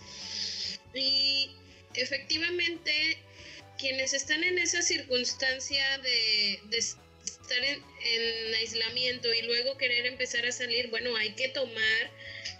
[0.94, 1.50] Y
[1.94, 3.18] efectivamente,
[3.78, 10.88] quienes están en esa circunstancia de, estar en, aislamiento y luego querer empezar a salir,
[10.88, 12.10] bueno, hay que tomar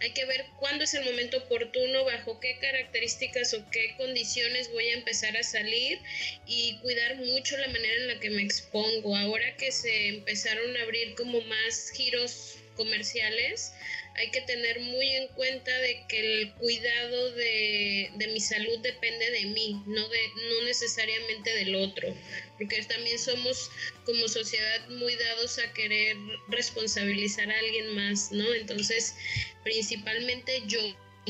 [0.01, 4.89] hay que ver cuándo es el momento oportuno, bajo qué características o qué condiciones voy
[4.89, 6.01] a empezar a salir
[6.47, 9.17] y cuidar mucho la manera en la que me expongo.
[9.17, 13.73] Ahora que se empezaron a abrir como más giros comerciales,
[14.19, 19.45] hay que tener muy en cuenta de que el cuidado de, mi salud depende de
[19.47, 22.15] mí, no, de, no necesariamente del otro,
[22.59, 23.71] porque también somos
[24.05, 26.17] como sociedad muy dados a querer
[26.49, 28.53] responsabilizar a alguien más, ¿no?
[28.55, 29.15] Entonces,
[29.63, 30.81] principalmente yo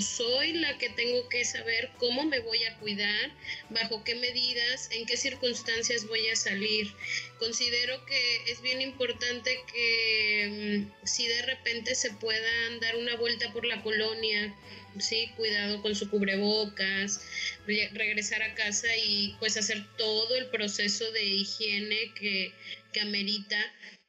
[0.02, 3.30] soy la que tengo que saber cómo me voy a cuidar,
[3.70, 6.92] bajo qué medidas, en qué circunstancias voy a salir.
[7.38, 13.52] Considero que es bien importante que mm, si de repente se puedan dar una vuelta
[13.52, 14.54] por la colonia,
[14.98, 17.20] sí, cuidado con su cubrebocas,
[17.66, 22.52] regresar a casa y pues hacer todo el proceso de higiene que,
[22.92, 23.58] que amerita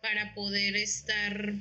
[0.02, 1.54] para poder estar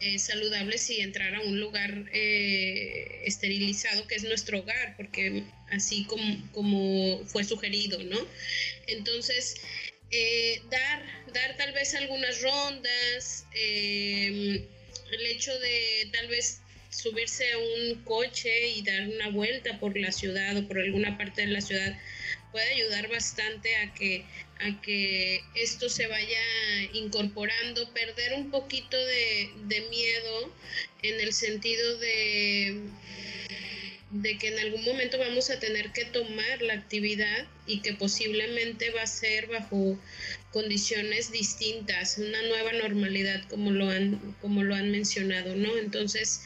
[0.00, 6.04] eh, saludables y entrar a un lugar eh, esterilizado que es nuestro hogar, porque así
[6.04, 8.18] como, como fue sugerido, ¿no?
[8.86, 9.56] Entonces,
[10.10, 14.68] eh, dar, dar tal vez algunas rondas, el
[15.26, 20.56] hecho de tal vez subirse a un coche y dar una vuelta por la ciudad
[20.56, 21.96] o por alguna parte de la ciudad
[22.54, 24.24] puede ayudar bastante a que
[24.60, 26.40] a que esto se vaya
[26.92, 30.54] incorporando, perder un poquito de, miedo
[31.02, 32.80] en el sentido de,
[34.10, 38.90] de que en algún momento vamos a tener que tomar la actividad y que posiblemente
[38.90, 39.98] va a ser bajo
[40.52, 45.76] condiciones distintas, una nueva normalidad como lo han, como lo han mencionado, ¿no?
[45.76, 46.40] Entonces,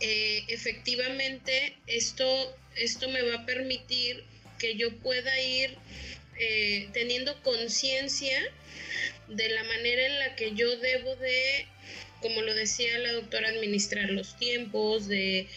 [0.00, 4.24] eh, efectivamente, esto, esto me va a permitir
[4.58, 5.76] que yo pueda ir
[6.38, 8.38] eh, teniendo conciencia
[9.28, 11.66] de la manera en la que yo debo de,
[12.20, 15.48] como lo decía la doctora, administrar los tiempos, de,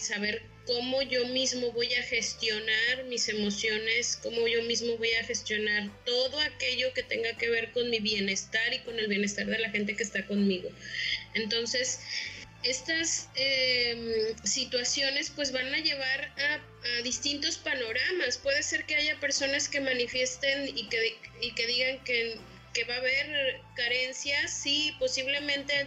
[0.00, 5.90] saber cómo yo mismo voy a gestionar mis emociones, cómo yo mismo voy a gestionar
[6.04, 9.70] todo aquello que tenga que ver con mi bienestar y con el bienestar de la
[9.70, 10.68] gente que está conmigo.
[11.34, 12.00] Entonces,
[12.62, 16.60] estas em, situaciones pues van a llevar a,
[17.02, 18.38] distintos panoramas.
[18.38, 22.38] Puede ser que haya personas que manifiesten y que, y que digan que,
[22.72, 25.86] que va a haber carencias, sí, posiblemente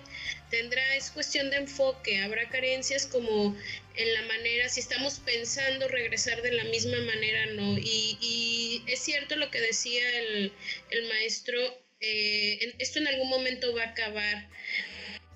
[0.49, 3.55] tendrá, es cuestión de enfoque, habrá carencias como
[3.95, 7.77] en la manera, si estamos pensando regresar de la misma manera, no.
[7.77, 10.51] Y, es cierto lo que decía el,
[11.07, 11.59] maestro,
[11.99, 14.49] eh, esto en algún momento va a acabar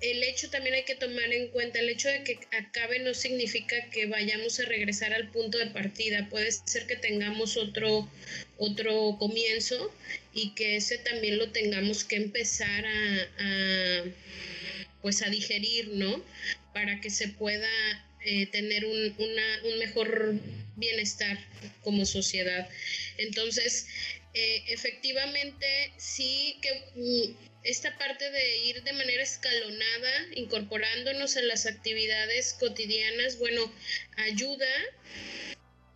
[0.00, 3.88] el hecho también hay que tomar en cuenta, el hecho de que acabe no significa
[3.90, 6.28] que vayamos a regresar al punto de partida.
[6.28, 8.10] Puede ser que tengamos otro,
[8.58, 9.92] otro comienzo
[10.34, 14.04] y que ese también lo tengamos que empezar a,
[15.00, 16.22] pues a digerir, ¿no?
[16.74, 17.68] Para que se pueda
[18.24, 19.14] eh, tener un,
[19.64, 20.34] un mejor
[20.76, 21.38] bienestar
[21.82, 22.68] como sociedad.
[23.16, 23.86] Entonces,
[24.34, 31.66] eh, efectivamente, sí que mm, esta parte de ir de manera escalonada, incorporándonos en las
[31.66, 33.72] actividades cotidianas, bueno,
[34.16, 34.68] ayuda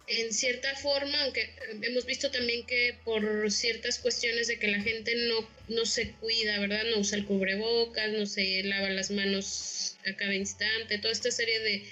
[0.08, 1.48] en cierta forma, aunque
[1.82, 6.58] hemos visto también que por ciertas cuestiones de que la gente no, no se cuida,
[6.58, 6.82] ¿verdad?
[6.90, 11.60] No usa el cubrebocas, no se lava las manos a cada instante, toda esta serie
[11.60, 11.84] de,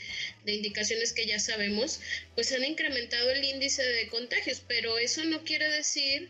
[0.44, 2.00] de indicaciones que ya sabemos,
[2.34, 6.28] pues han incrementado el índice de contagios, pero eso no quiere decir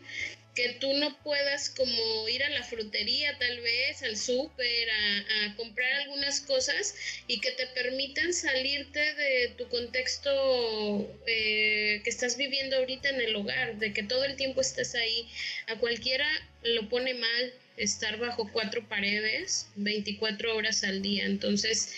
[0.59, 5.89] que tú no puedas como ir a la frutería tal vez, al súper, a, comprar
[6.01, 6.95] algunas cosas
[7.27, 13.35] y que te permitan salirte de tu contexto eh, que estás viviendo ahorita en el
[13.37, 15.29] hogar, de que todo el tiempo estés ahí.
[15.67, 16.27] A cualquiera
[16.63, 21.25] lo pone mal estar bajo cuatro paredes 24 horas al día.
[21.25, 21.93] Entonces,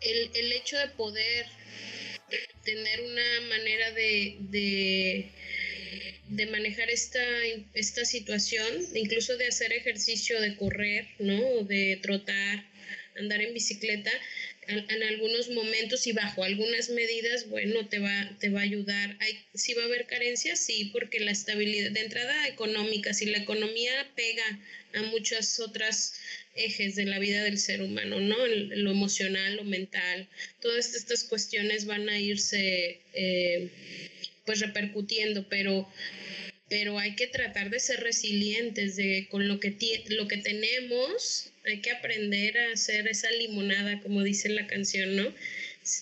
[0.00, 1.46] el, el hecho de poder
[2.62, 5.30] tener una manera de de
[6.50, 7.24] manejar esta,
[7.74, 11.62] esta situación, incluso de hacer ejercicio, de correr, ¿no?
[11.64, 12.64] De trotar,
[13.16, 14.10] andar en bicicleta,
[14.66, 19.16] en, algunos momentos y bajo algunas medidas, bueno, te va, te va a ayudar.
[19.20, 23.38] Hay, si va a haber carencias, sí, porque la estabilidad de entrada económica, si la
[23.38, 24.60] economía pega
[24.94, 26.14] a muchas otras
[26.54, 28.46] ejes de la vida del ser humano, ¿no?
[28.46, 30.28] lo emocional, lo mental,
[30.60, 33.68] todas estas cuestiones van a irse eh,
[34.44, 35.88] pues repercutiendo, pero
[36.68, 39.76] pero hay que tratar de ser resilientes de con lo que
[40.08, 45.32] lo que tenemos, hay que aprender a hacer esa limonada, como dice la canción, ¿no?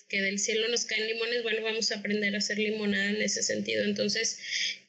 [0.08, 3.42] Que del cielo nos caen limones, bueno, vamos a aprender a hacer limonada en ese
[3.42, 3.84] sentido.
[3.84, 4.38] Entonces,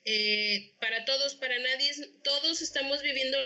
[0.05, 1.91] eh, para todos, para nadie,
[2.23, 3.37] todos estamos viviendo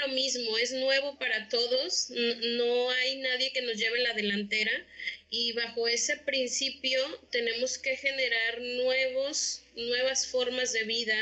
[0.00, 4.72] lo mismo, es nuevo para todos, no hay nadie que nos lleve la delantera
[5.36, 7.00] y bajo ese principio
[7.32, 11.16] tenemos que generar nuevos, nuevas formas de vida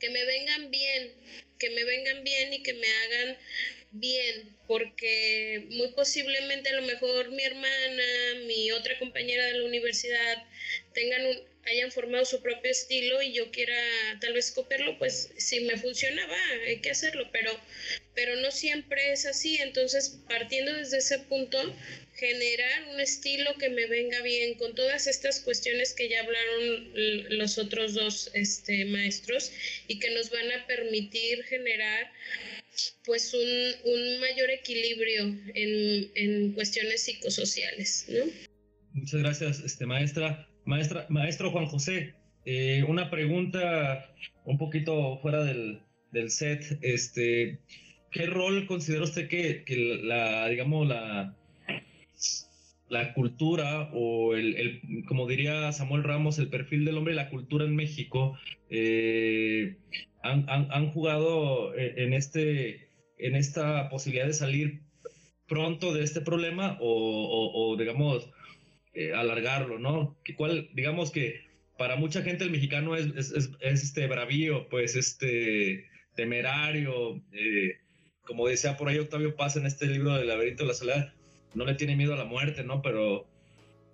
[0.00, 1.12] que me vengan bien,
[1.58, 3.36] que me vengan bien y que me hagan
[3.90, 8.04] bien, porque muy posiblemente a lo mejor mi hermana,
[8.46, 10.46] mi otra compañera de la universidad
[10.94, 13.76] tengan un, hayan formado su propio estilo y yo quiera
[14.20, 17.58] tal vez copiarlo, pues si me funciona va, hay que hacerlo, pero,
[18.14, 19.58] pero no siempre es así.
[19.60, 21.58] Entonces, partiendo desde ese punto,
[22.14, 27.58] generar un estilo que me venga bien con todas estas cuestiones que ya hablaron los
[27.58, 29.52] otros dos este, maestros
[29.88, 32.12] y que nos van a permitir generar
[33.04, 38.24] pues un, un mayor equilibrio en, en cuestiones psicosociales, ¿no?
[38.94, 40.48] Muchas gracias, este, maestra.
[40.64, 45.80] Maestra, maestro Juan José, eh, una pregunta un poquito fuera del,
[46.28, 46.78] set.
[46.82, 47.58] Este,
[48.10, 49.64] ¿Qué rol considera usted que,
[50.02, 51.36] la, digamos, la,
[52.92, 57.64] la cultura o el, como diría Samuel Ramos, el perfil del hombre y la cultura
[57.64, 58.38] en México
[58.68, 59.76] eh,
[60.22, 64.82] han, jugado en, este, en esta posibilidad de salir
[65.48, 68.30] pronto de este problema o digamos,
[68.94, 70.18] eh, alargarlo, ¿no?
[70.36, 71.40] Cuál, digamos que
[71.78, 77.78] para mucha gente el mexicano es, es, este bravío, pues este temerario, eh,
[78.26, 81.14] como decía por ahí Octavio Paz en este libro del laberinto de la soledad,
[81.54, 82.82] no le tiene miedo a la muerte, ¿no?
[82.82, 83.26] Pero,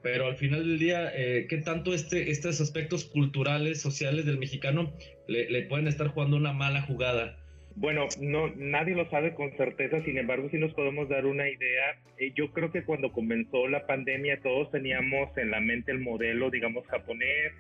[0.03, 4.93] pero al final del día, eh, ¿qué tanto este, estos aspectos culturales, sociales del mexicano
[5.27, 7.37] le, pueden estar jugando una mala jugada?
[7.75, 12.01] Bueno, no, nadie lo sabe con certeza, sin embargo, sí nos podemos dar una idea.
[12.19, 16.51] Eh, yo creo que cuando comenzó la pandemia todos teníamos en la mente el modelo,
[16.51, 17.53] digamos, japonés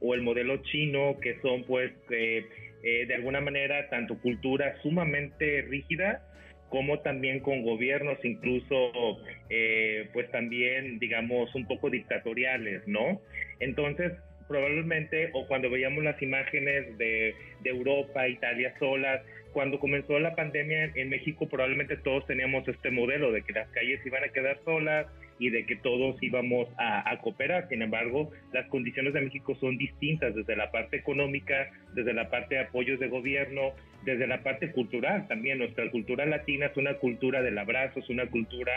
[0.00, 2.44] o el modelo chino, que son pues eh,
[2.82, 6.22] de alguna manera tanto cultura sumamente rígida
[6.68, 9.18] como también con gobiernos incluso
[9.50, 13.20] eh, pues también digamos un poco dictatoriales, ¿no?
[13.60, 14.12] Entonces,
[14.48, 20.92] probablemente, o cuando veíamos las imágenes de, de Europa, Italia solas, cuando comenzó la pandemia
[20.94, 25.06] en México probablemente todos teníamos este modelo de que las calles iban a quedar solas
[25.38, 27.68] y de que todos íbamos a, cooperar.
[27.68, 32.54] Sin embargo, las condiciones de México son distintas desde la parte económica, desde la parte
[32.54, 33.72] de apoyos de gobierno,
[34.04, 35.58] desde la parte cultural también.
[35.58, 38.72] Nuestra cultura latina es una cultura del abrazo, es una cultura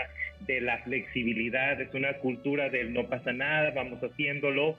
[0.47, 4.78] de la flexibilidad, es una cultura del no pasa nada, vamos haciéndolo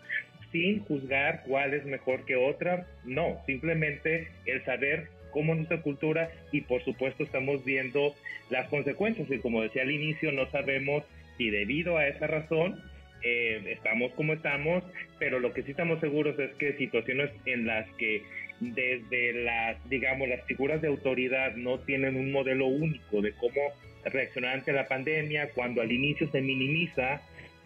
[0.53, 6.63] sin juzgar cuál es mejor que otra, no, simplemente el saber como nuestra cultura y
[6.63, 8.15] por supuesto estamos viendo
[8.51, 11.05] las consecuencias y como decía al inicio no sabemos
[11.41, 12.83] si debido a esa razón
[13.23, 14.85] eh, estamos como estamos,
[15.19, 18.23] pero lo que sí estamos seguros es que situaciones en las que
[18.61, 23.59] desde las, digamos, las figuras de autoridad no tienen un modelo único de cómo
[24.05, 27.23] reaccionar ante la pandemia, cuando al inicio se minimiza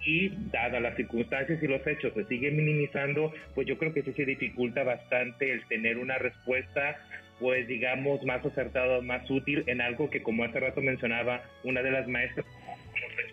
[0.07, 4.13] y dadas las circunstancias y los hechos se siguen minimizando, pues yo creo que sí
[4.13, 6.97] se dificulta bastante el tener una respuesta
[7.41, 11.91] pues digamos, más acertado, más útil en algo que como hace rato mencionaba una de
[11.91, 12.47] las maestras,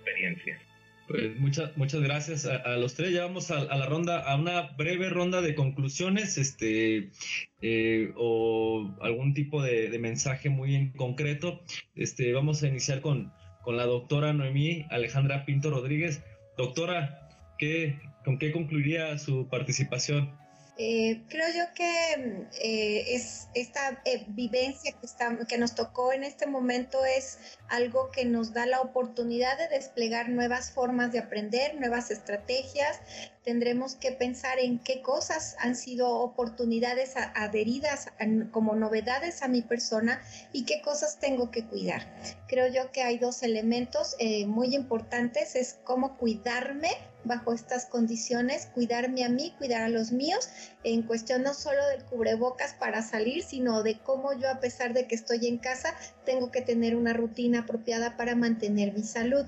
[0.01, 0.59] experiencia.
[1.07, 3.11] Pues muchas, muchas gracias a, los tres.
[3.11, 7.11] Ya vamos a, la ronda, a una breve ronda de conclusiones, este,
[7.61, 11.63] eh, o algún tipo de, mensaje muy en concreto.
[11.95, 16.23] Este, vamos a iniciar con, con la doctora Noemí Alejandra Pinto Rodríguez.
[16.57, 17.27] Doctora,
[17.57, 20.40] ¿qué, ¿con qué concluiría su participación?
[20.83, 24.95] Eh, creo yo que eh, es esta eh, vivencia
[25.47, 27.37] que nos tocó en este momento es
[27.69, 32.99] algo que nos da la oportunidad de desplegar nuevas formas de aprender, nuevas estrategias.
[33.43, 38.09] Tendremos que pensar en qué cosas han sido oportunidades adheridas
[38.51, 40.21] como novedades a mi persona
[40.53, 42.05] y qué cosas tengo que cuidar.
[42.47, 44.15] Creo yo que hay dos elementos
[44.45, 46.89] muy importantes, es cómo cuidarme
[47.23, 50.49] bajo estas condiciones, cuidarme a mí, cuidar a los míos,
[50.83, 55.07] en cuestión no solo del cubrebocas para salir, sino de cómo yo a pesar de
[55.07, 59.45] que estoy en casa, tengo que tener una rutina apropiada para mantener mi salud.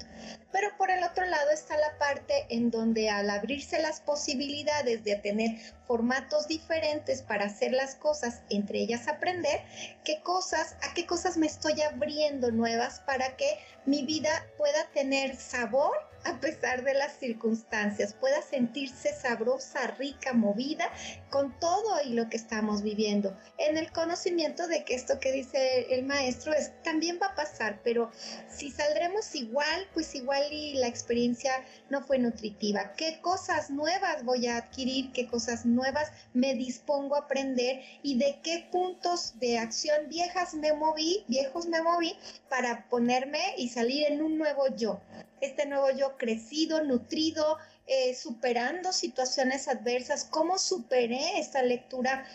[0.53, 5.15] Pero por el otro lado está la parte en donde al abrirse las posibilidades de
[5.15, 9.61] tener formatos diferentes para hacer las cosas, entre ellas aprender,
[10.05, 15.35] qué cosas, a qué cosas me estoy abriendo nuevas para que mi vida pueda tener
[15.35, 20.89] sabor a pesar de las circunstancias, pueda sentirse sabrosa, rica, movida
[21.29, 25.93] con todo y lo que estamos viviendo, en el conocimiento de que esto que dice
[25.93, 28.11] el maestro es también va a pasar, pero
[28.49, 31.51] si saldremos igual, pues igual y la experiencia
[31.89, 32.93] no fue nutritiva.
[32.93, 35.11] ¿Qué cosas nuevas voy a adquirir?
[35.11, 37.81] ¿Qué cosas nuevas me dispongo a aprender?
[38.01, 42.15] ¿Y de qué puntos de acción viejas me moví, viejos me moví
[42.49, 45.01] para ponerme y salir en un nuevo yo?
[45.43, 52.25] Este nuevo yo crecido, nutrido, eh, superando situaciones adversas, cómo superé esta lectura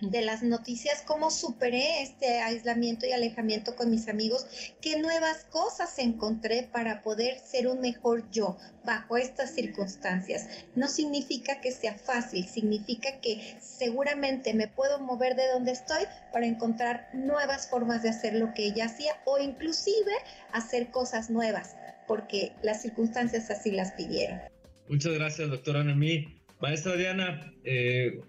[0.00, 4.46] de las noticias, cómo superé este aislamiento y alejamiento con mis amigos,
[4.80, 10.48] qué nuevas cosas encontré para poder ser un mejor yo bajo estas circunstancias.
[10.74, 16.46] No significa que sea fácil, significa que seguramente me puedo mover de donde estoy para
[16.46, 20.12] encontrar nuevas formas de hacer lo que ella hacía o inclusive
[20.52, 21.76] hacer cosas nuevas
[22.06, 24.40] porque las circunstancias así las pidieron.
[24.88, 26.40] Muchas gracias, doctora Noemí.
[26.60, 28.20] Maestra Diana, eh,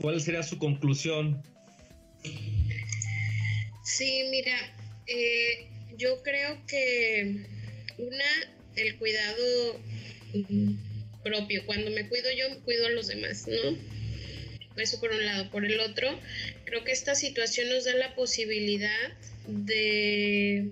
[0.00, 1.42] ¿cuál sería su conclusión?
[3.84, 4.56] Sí, mira,
[5.06, 7.46] eh, yo creo que
[7.98, 8.24] una,
[8.76, 9.80] el cuidado
[11.22, 11.64] propio.
[11.66, 13.76] Cuando me cuido yo, cuido a los demás, ¿no?
[14.76, 15.50] Eso por un lado.
[15.50, 16.08] Por el otro,
[16.64, 19.12] creo que esta situación nos da la posibilidad
[19.46, 20.70] de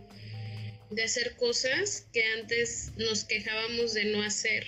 [0.91, 4.66] de hacer cosas que antes nos quejábamos de no hacer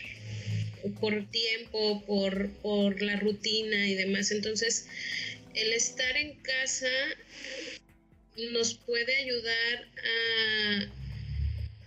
[1.00, 4.30] por tiempo, por, por la rutina y demás.
[4.30, 4.86] Entonces,
[5.54, 6.90] el estar en casa
[8.52, 9.88] nos puede ayudar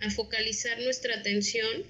[0.00, 1.84] a, a focalizar nuestra atención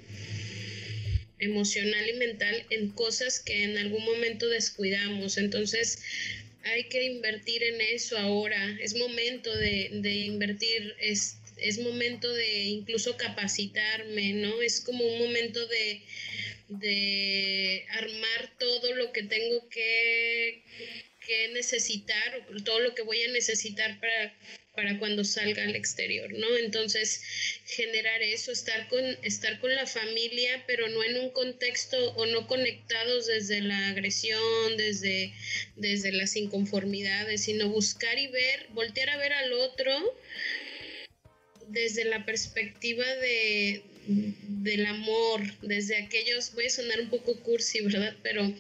[1.39, 5.39] emocional y mental en cosas que en algún momento descuidamos.
[5.39, 5.98] Entonces,
[6.64, 8.78] hay que invertir en eso ahora.
[8.81, 14.62] Es momento de, de invertir este es momento de incluso capacitarme, ¿no?
[14.62, 16.02] Es como un momento de,
[16.68, 20.62] de armar todo lo que tengo que,
[21.26, 24.34] que necesitar, todo lo que voy a necesitar para,
[24.74, 26.56] para cuando salga al exterior, ¿no?
[26.56, 27.22] Entonces,
[27.66, 32.47] generar eso, estar con, estar con la familia, pero no en un contexto o no
[32.47, 35.34] conectados desde la agresión, desde,
[35.76, 39.93] desde las inconformidades, sino buscar y ver, voltear a ver al otro
[41.73, 48.16] desde la perspectiva de, del amor, desde aquellos, voy a sonar un poco cursi, ¿verdad?
[48.23, 48.53] Pero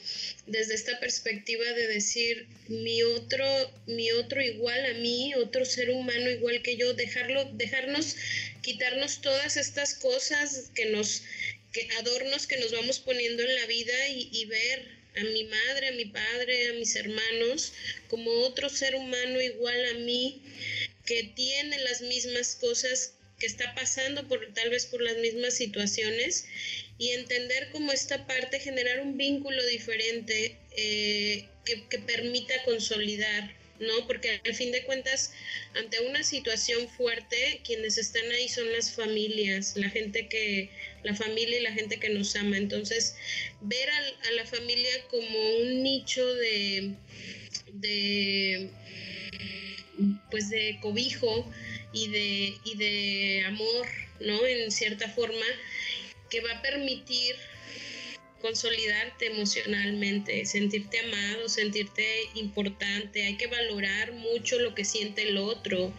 [0.46, 3.44] desde esta perspectiva de decir mi otro,
[3.86, 8.16] mi otro igual a mí, otro ser humano igual que yo, dejarlo, dejarnos,
[8.62, 11.22] quitarnos todas estas cosas que nos,
[11.72, 15.88] que adornos que nos vamos poniendo en la vida y, y ver a mi madre,
[15.88, 17.72] a mi padre, a mis hermanos
[18.08, 20.40] como otro ser humano igual a mí,
[21.06, 26.46] que tiene las mismas cosas que está pasando por tal vez por las mismas situaciones
[26.98, 34.06] y entender cómo esta parte generar un vínculo diferente eh, que, que, permita consolidar no
[34.06, 35.32] porque al fin de cuentas
[35.74, 40.70] ante una situación fuerte quienes están ahí son las familias la gente que
[41.02, 42.56] la familia y la gente que nos ama.
[42.56, 43.16] Entonces
[43.60, 46.94] ver a, a la familia como un nicho de
[47.72, 48.70] de
[50.30, 51.50] pues de cobijo
[51.92, 53.86] y de, y de amor,
[54.20, 54.46] ¿no?
[54.46, 55.46] En cierta forma,
[56.30, 57.36] que va a permitir
[58.42, 62.04] consolidarte emocionalmente, sentirte amado, sentirte
[62.34, 63.24] importante.
[63.24, 65.92] Hay que valorar mucho lo que siente el otro.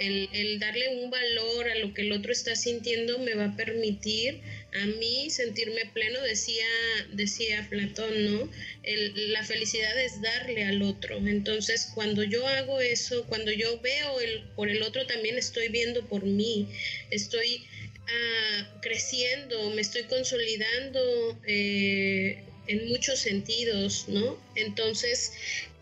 [0.00, 4.40] El, darle un valor a lo que el otro está sintiendo me va a permitir
[4.72, 6.66] a mí sentirme pleno, decía,
[7.12, 8.50] decía Platón, ¿no?
[8.82, 11.18] La felicidad es darle al otro.
[11.18, 14.16] Entonces, cuando yo hago eso, cuando yo veo
[14.56, 16.66] por el otro, también estoy viendo por mí,
[17.10, 17.66] estoy
[18.08, 21.38] ah, creciendo, me estoy consolidando.
[21.46, 24.38] Eh, en muchos sentidos, ¿no?
[24.54, 25.32] Entonces,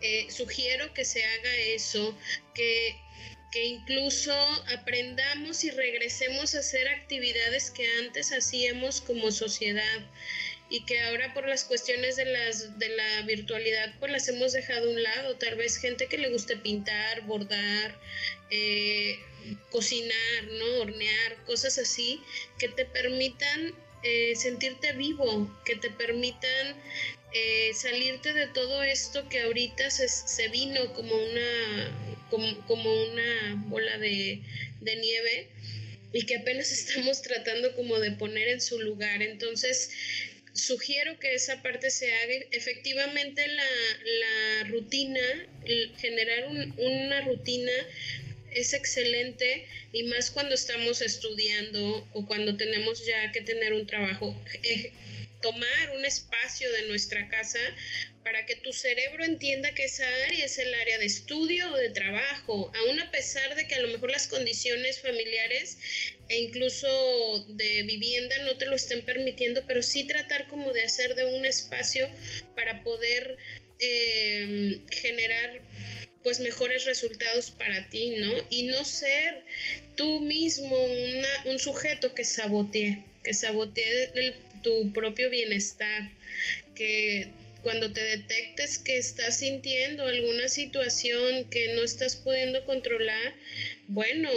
[0.01, 2.17] eh, sugiero que se haga eso,
[2.55, 2.95] que
[3.51, 4.33] que incluso
[4.67, 9.99] aprendamos y regresemos a hacer actividades que antes hacíamos como sociedad
[10.69, 14.87] y que ahora por las cuestiones de, las, de la virtualidad pues las hemos dejado
[14.87, 15.35] a un lado.
[15.37, 17.99] Tal vez gente que le guste pintar, bordar,
[18.51, 19.17] eh,
[19.71, 20.81] cocinar, ¿no?
[20.81, 22.21] hornear, cosas así,
[22.59, 23.73] que te permitan
[24.03, 26.79] eh, sentirte vivo, que te permitan
[27.33, 33.97] eh, salirte de todo esto que ahorita se, se vino como una como, una bola
[33.97, 34.41] de,
[34.81, 35.47] nieve
[36.13, 39.21] y que apenas estamos tratando como de poner en su lugar.
[39.21, 39.91] Entonces,
[40.53, 42.33] sugiero que esa parte se haga.
[42.51, 45.21] Efectivamente, la, rutina,
[45.97, 46.47] generar
[46.77, 47.71] una rutina
[48.53, 54.35] es excelente y más cuando estamos estudiando o cuando tenemos ya que tener un trabajo.
[55.41, 57.59] Tomar un espacio de nuestra casa
[58.23, 61.89] para que tu cerebro entienda que esa área es el área de estudio o de
[61.89, 65.77] trabajo, aun a pesar de que a lo mejor las condiciones familiares
[66.27, 71.15] e incluso de vivienda no te lo estén permitiendo, pero sí tratar como de hacer
[71.15, 72.09] de un espacio
[72.55, 73.37] para poder
[73.79, 75.61] eh, generar
[76.23, 78.31] pues mejores resultados para ti, ¿no?
[78.49, 79.43] Y no ser
[79.95, 80.77] tú mismo
[81.45, 84.11] un sujeto que sabotee, que sabotee
[84.61, 86.11] tu propio bienestar,
[86.75, 87.29] que
[87.63, 93.35] cuando te detectes que estás sintiendo alguna situación que no estás pudiendo controlar,
[93.87, 94.29] bueno,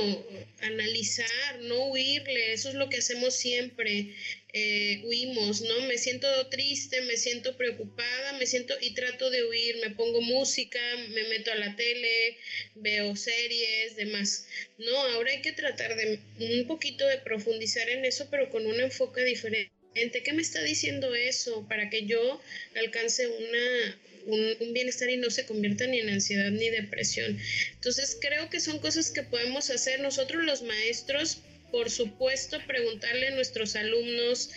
[0.61, 4.15] analizar, no huirle, eso es lo que hacemos siempre,
[4.53, 5.87] eh, huimos, ¿no?
[5.87, 10.81] Me siento triste, me siento preocupada, me siento y trato de huir, me pongo música,
[11.11, 12.39] me meto a la tele,
[12.75, 14.47] veo series, demás.
[14.79, 18.81] No, ahora hay que tratar de un poquito de profundizar en eso, pero con un
[18.81, 22.41] enfoque diferente ¿Qué me está diciendo eso para que yo
[22.77, 27.39] alcance una, un, bienestar y no se convierta ni en ansiedad ni depresión?
[27.75, 31.39] Entonces creo que son cosas que podemos hacer nosotros los maestros.
[31.71, 34.51] Por supuesto, preguntarle a nuestros alumnos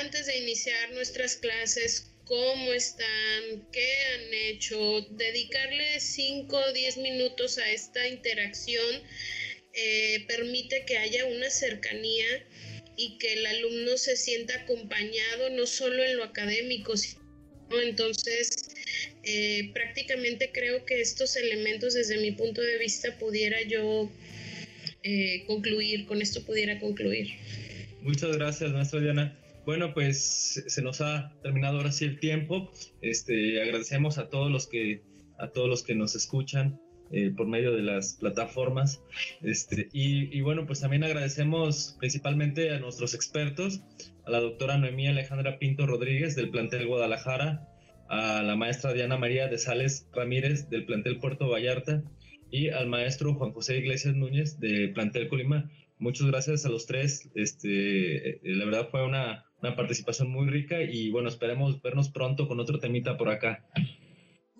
[0.00, 7.58] antes de iniciar nuestras clases cómo están, qué han hecho, dedicarle 5 o 10 minutos
[7.58, 9.02] a esta interacción
[9.76, 12.26] eh, permite que haya una cercanía
[12.96, 17.20] y que el alumno se sienta acompañado no solo en lo académico, sino
[17.82, 18.68] entonces
[19.22, 24.10] eh, prácticamente creo que estos elementos desde mi punto de vista pudiera yo
[25.02, 27.30] eh, concluir, con esto pudiera concluir.
[28.00, 29.38] Muchas gracias, maestra Diana.
[29.64, 32.70] Bueno, pues se nos ha terminado ahora sí el tiempo.
[33.00, 35.02] Este, agradecemos a todos los que
[35.38, 36.80] a todos los que nos escuchan
[37.10, 39.02] eh, por medio de las plataformas.
[39.42, 43.82] Este, y, bueno, pues también agradecemos principalmente a nuestros expertos,
[44.26, 47.68] a la doctora Noemí Alejandra Pinto Rodríguez del plantel Guadalajara,
[48.08, 52.02] a la maestra Diana María de Sales Ramírez del plantel Puerto Vallarta
[52.50, 55.70] y al maestro Juan José Iglesias Núñez del plantel Colima.
[55.98, 57.30] Muchas gracias a los tres.
[57.34, 62.46] Este, eh, la verdad fue una, una participación muy rica y bueno, esperemos vernos pronto
[62.46, 63.64] con otro temita por acá.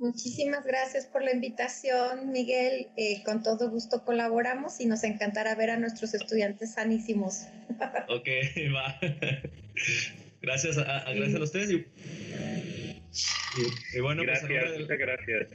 [0.05, 2.89] Muchísimas gracias por la invitación, Miguel.
[2.99, 7.47] Eh, con todo gusto colaboramos y nos encantará ver a nuestros estudiantes sanísimos.
[8.11, 8.29] ok,
[8.77, 9.01] va.
[10.43, 11.71] gracias a, gracias a ustedes.
[11.71, 11.87] Y,
[14.01, 15.49] bueno, pues, gracias, muchas gracias.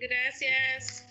[0.00, 1.06] Gracias.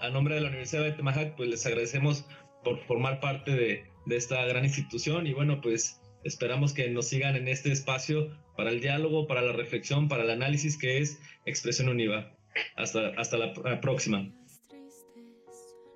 [0.00, 2.24] A nombre de la Universidad de Temajac, pues les agradecemos
[2.64, 7.36] por formar parte de, de esta gran institución y bueno, pues esperamos que nos sigan
[7.36, 11.88] en este espacio para el diálogo, para la reflexión, para el análisis que es Expresión
[11.88, 12.34] Univa.
[12.76, 14.30] Hasta, hasta la, próxima.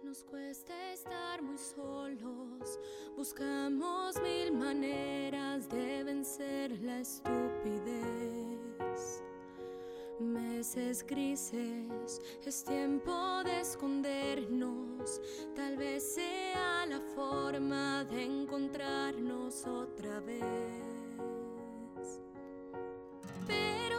[0.02, 2.78] Nos cuesta estar muy solos,
[3.16, 8.52] buscamos mil maneras de vencer la estupidez.
[10.20, 15.20] Meses grises, es tiempo de escondernos,
[15.56, 20.42] tal vez sea la forma de encontrarnos otra vez.
[23.48, 23.91] Pero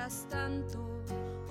[0.00, 0.78] Mientras tanto,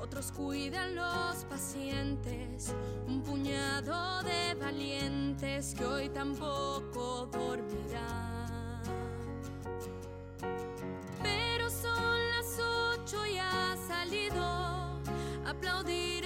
[0.01, 2.73] otros cuidan los pacientes,
[3.05, 8.81] un puñado de valientes que hoy tampoco dormirán.
[11.21, 14.99] Pero son las ocho y ha salido
[15.45, 16.26] aplaudir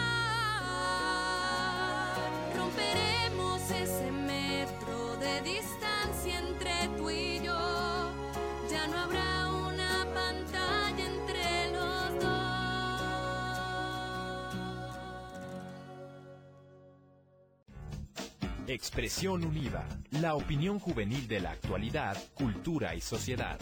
[5.43, 8.11] Distancia entre tú y yo.
[8.69, 12.41] Ya no habrá una pantalla entre los dos.
[18.67, 23.59] Expresión Unida, la opinión juvenil de la actualidad, cultura y sociedad.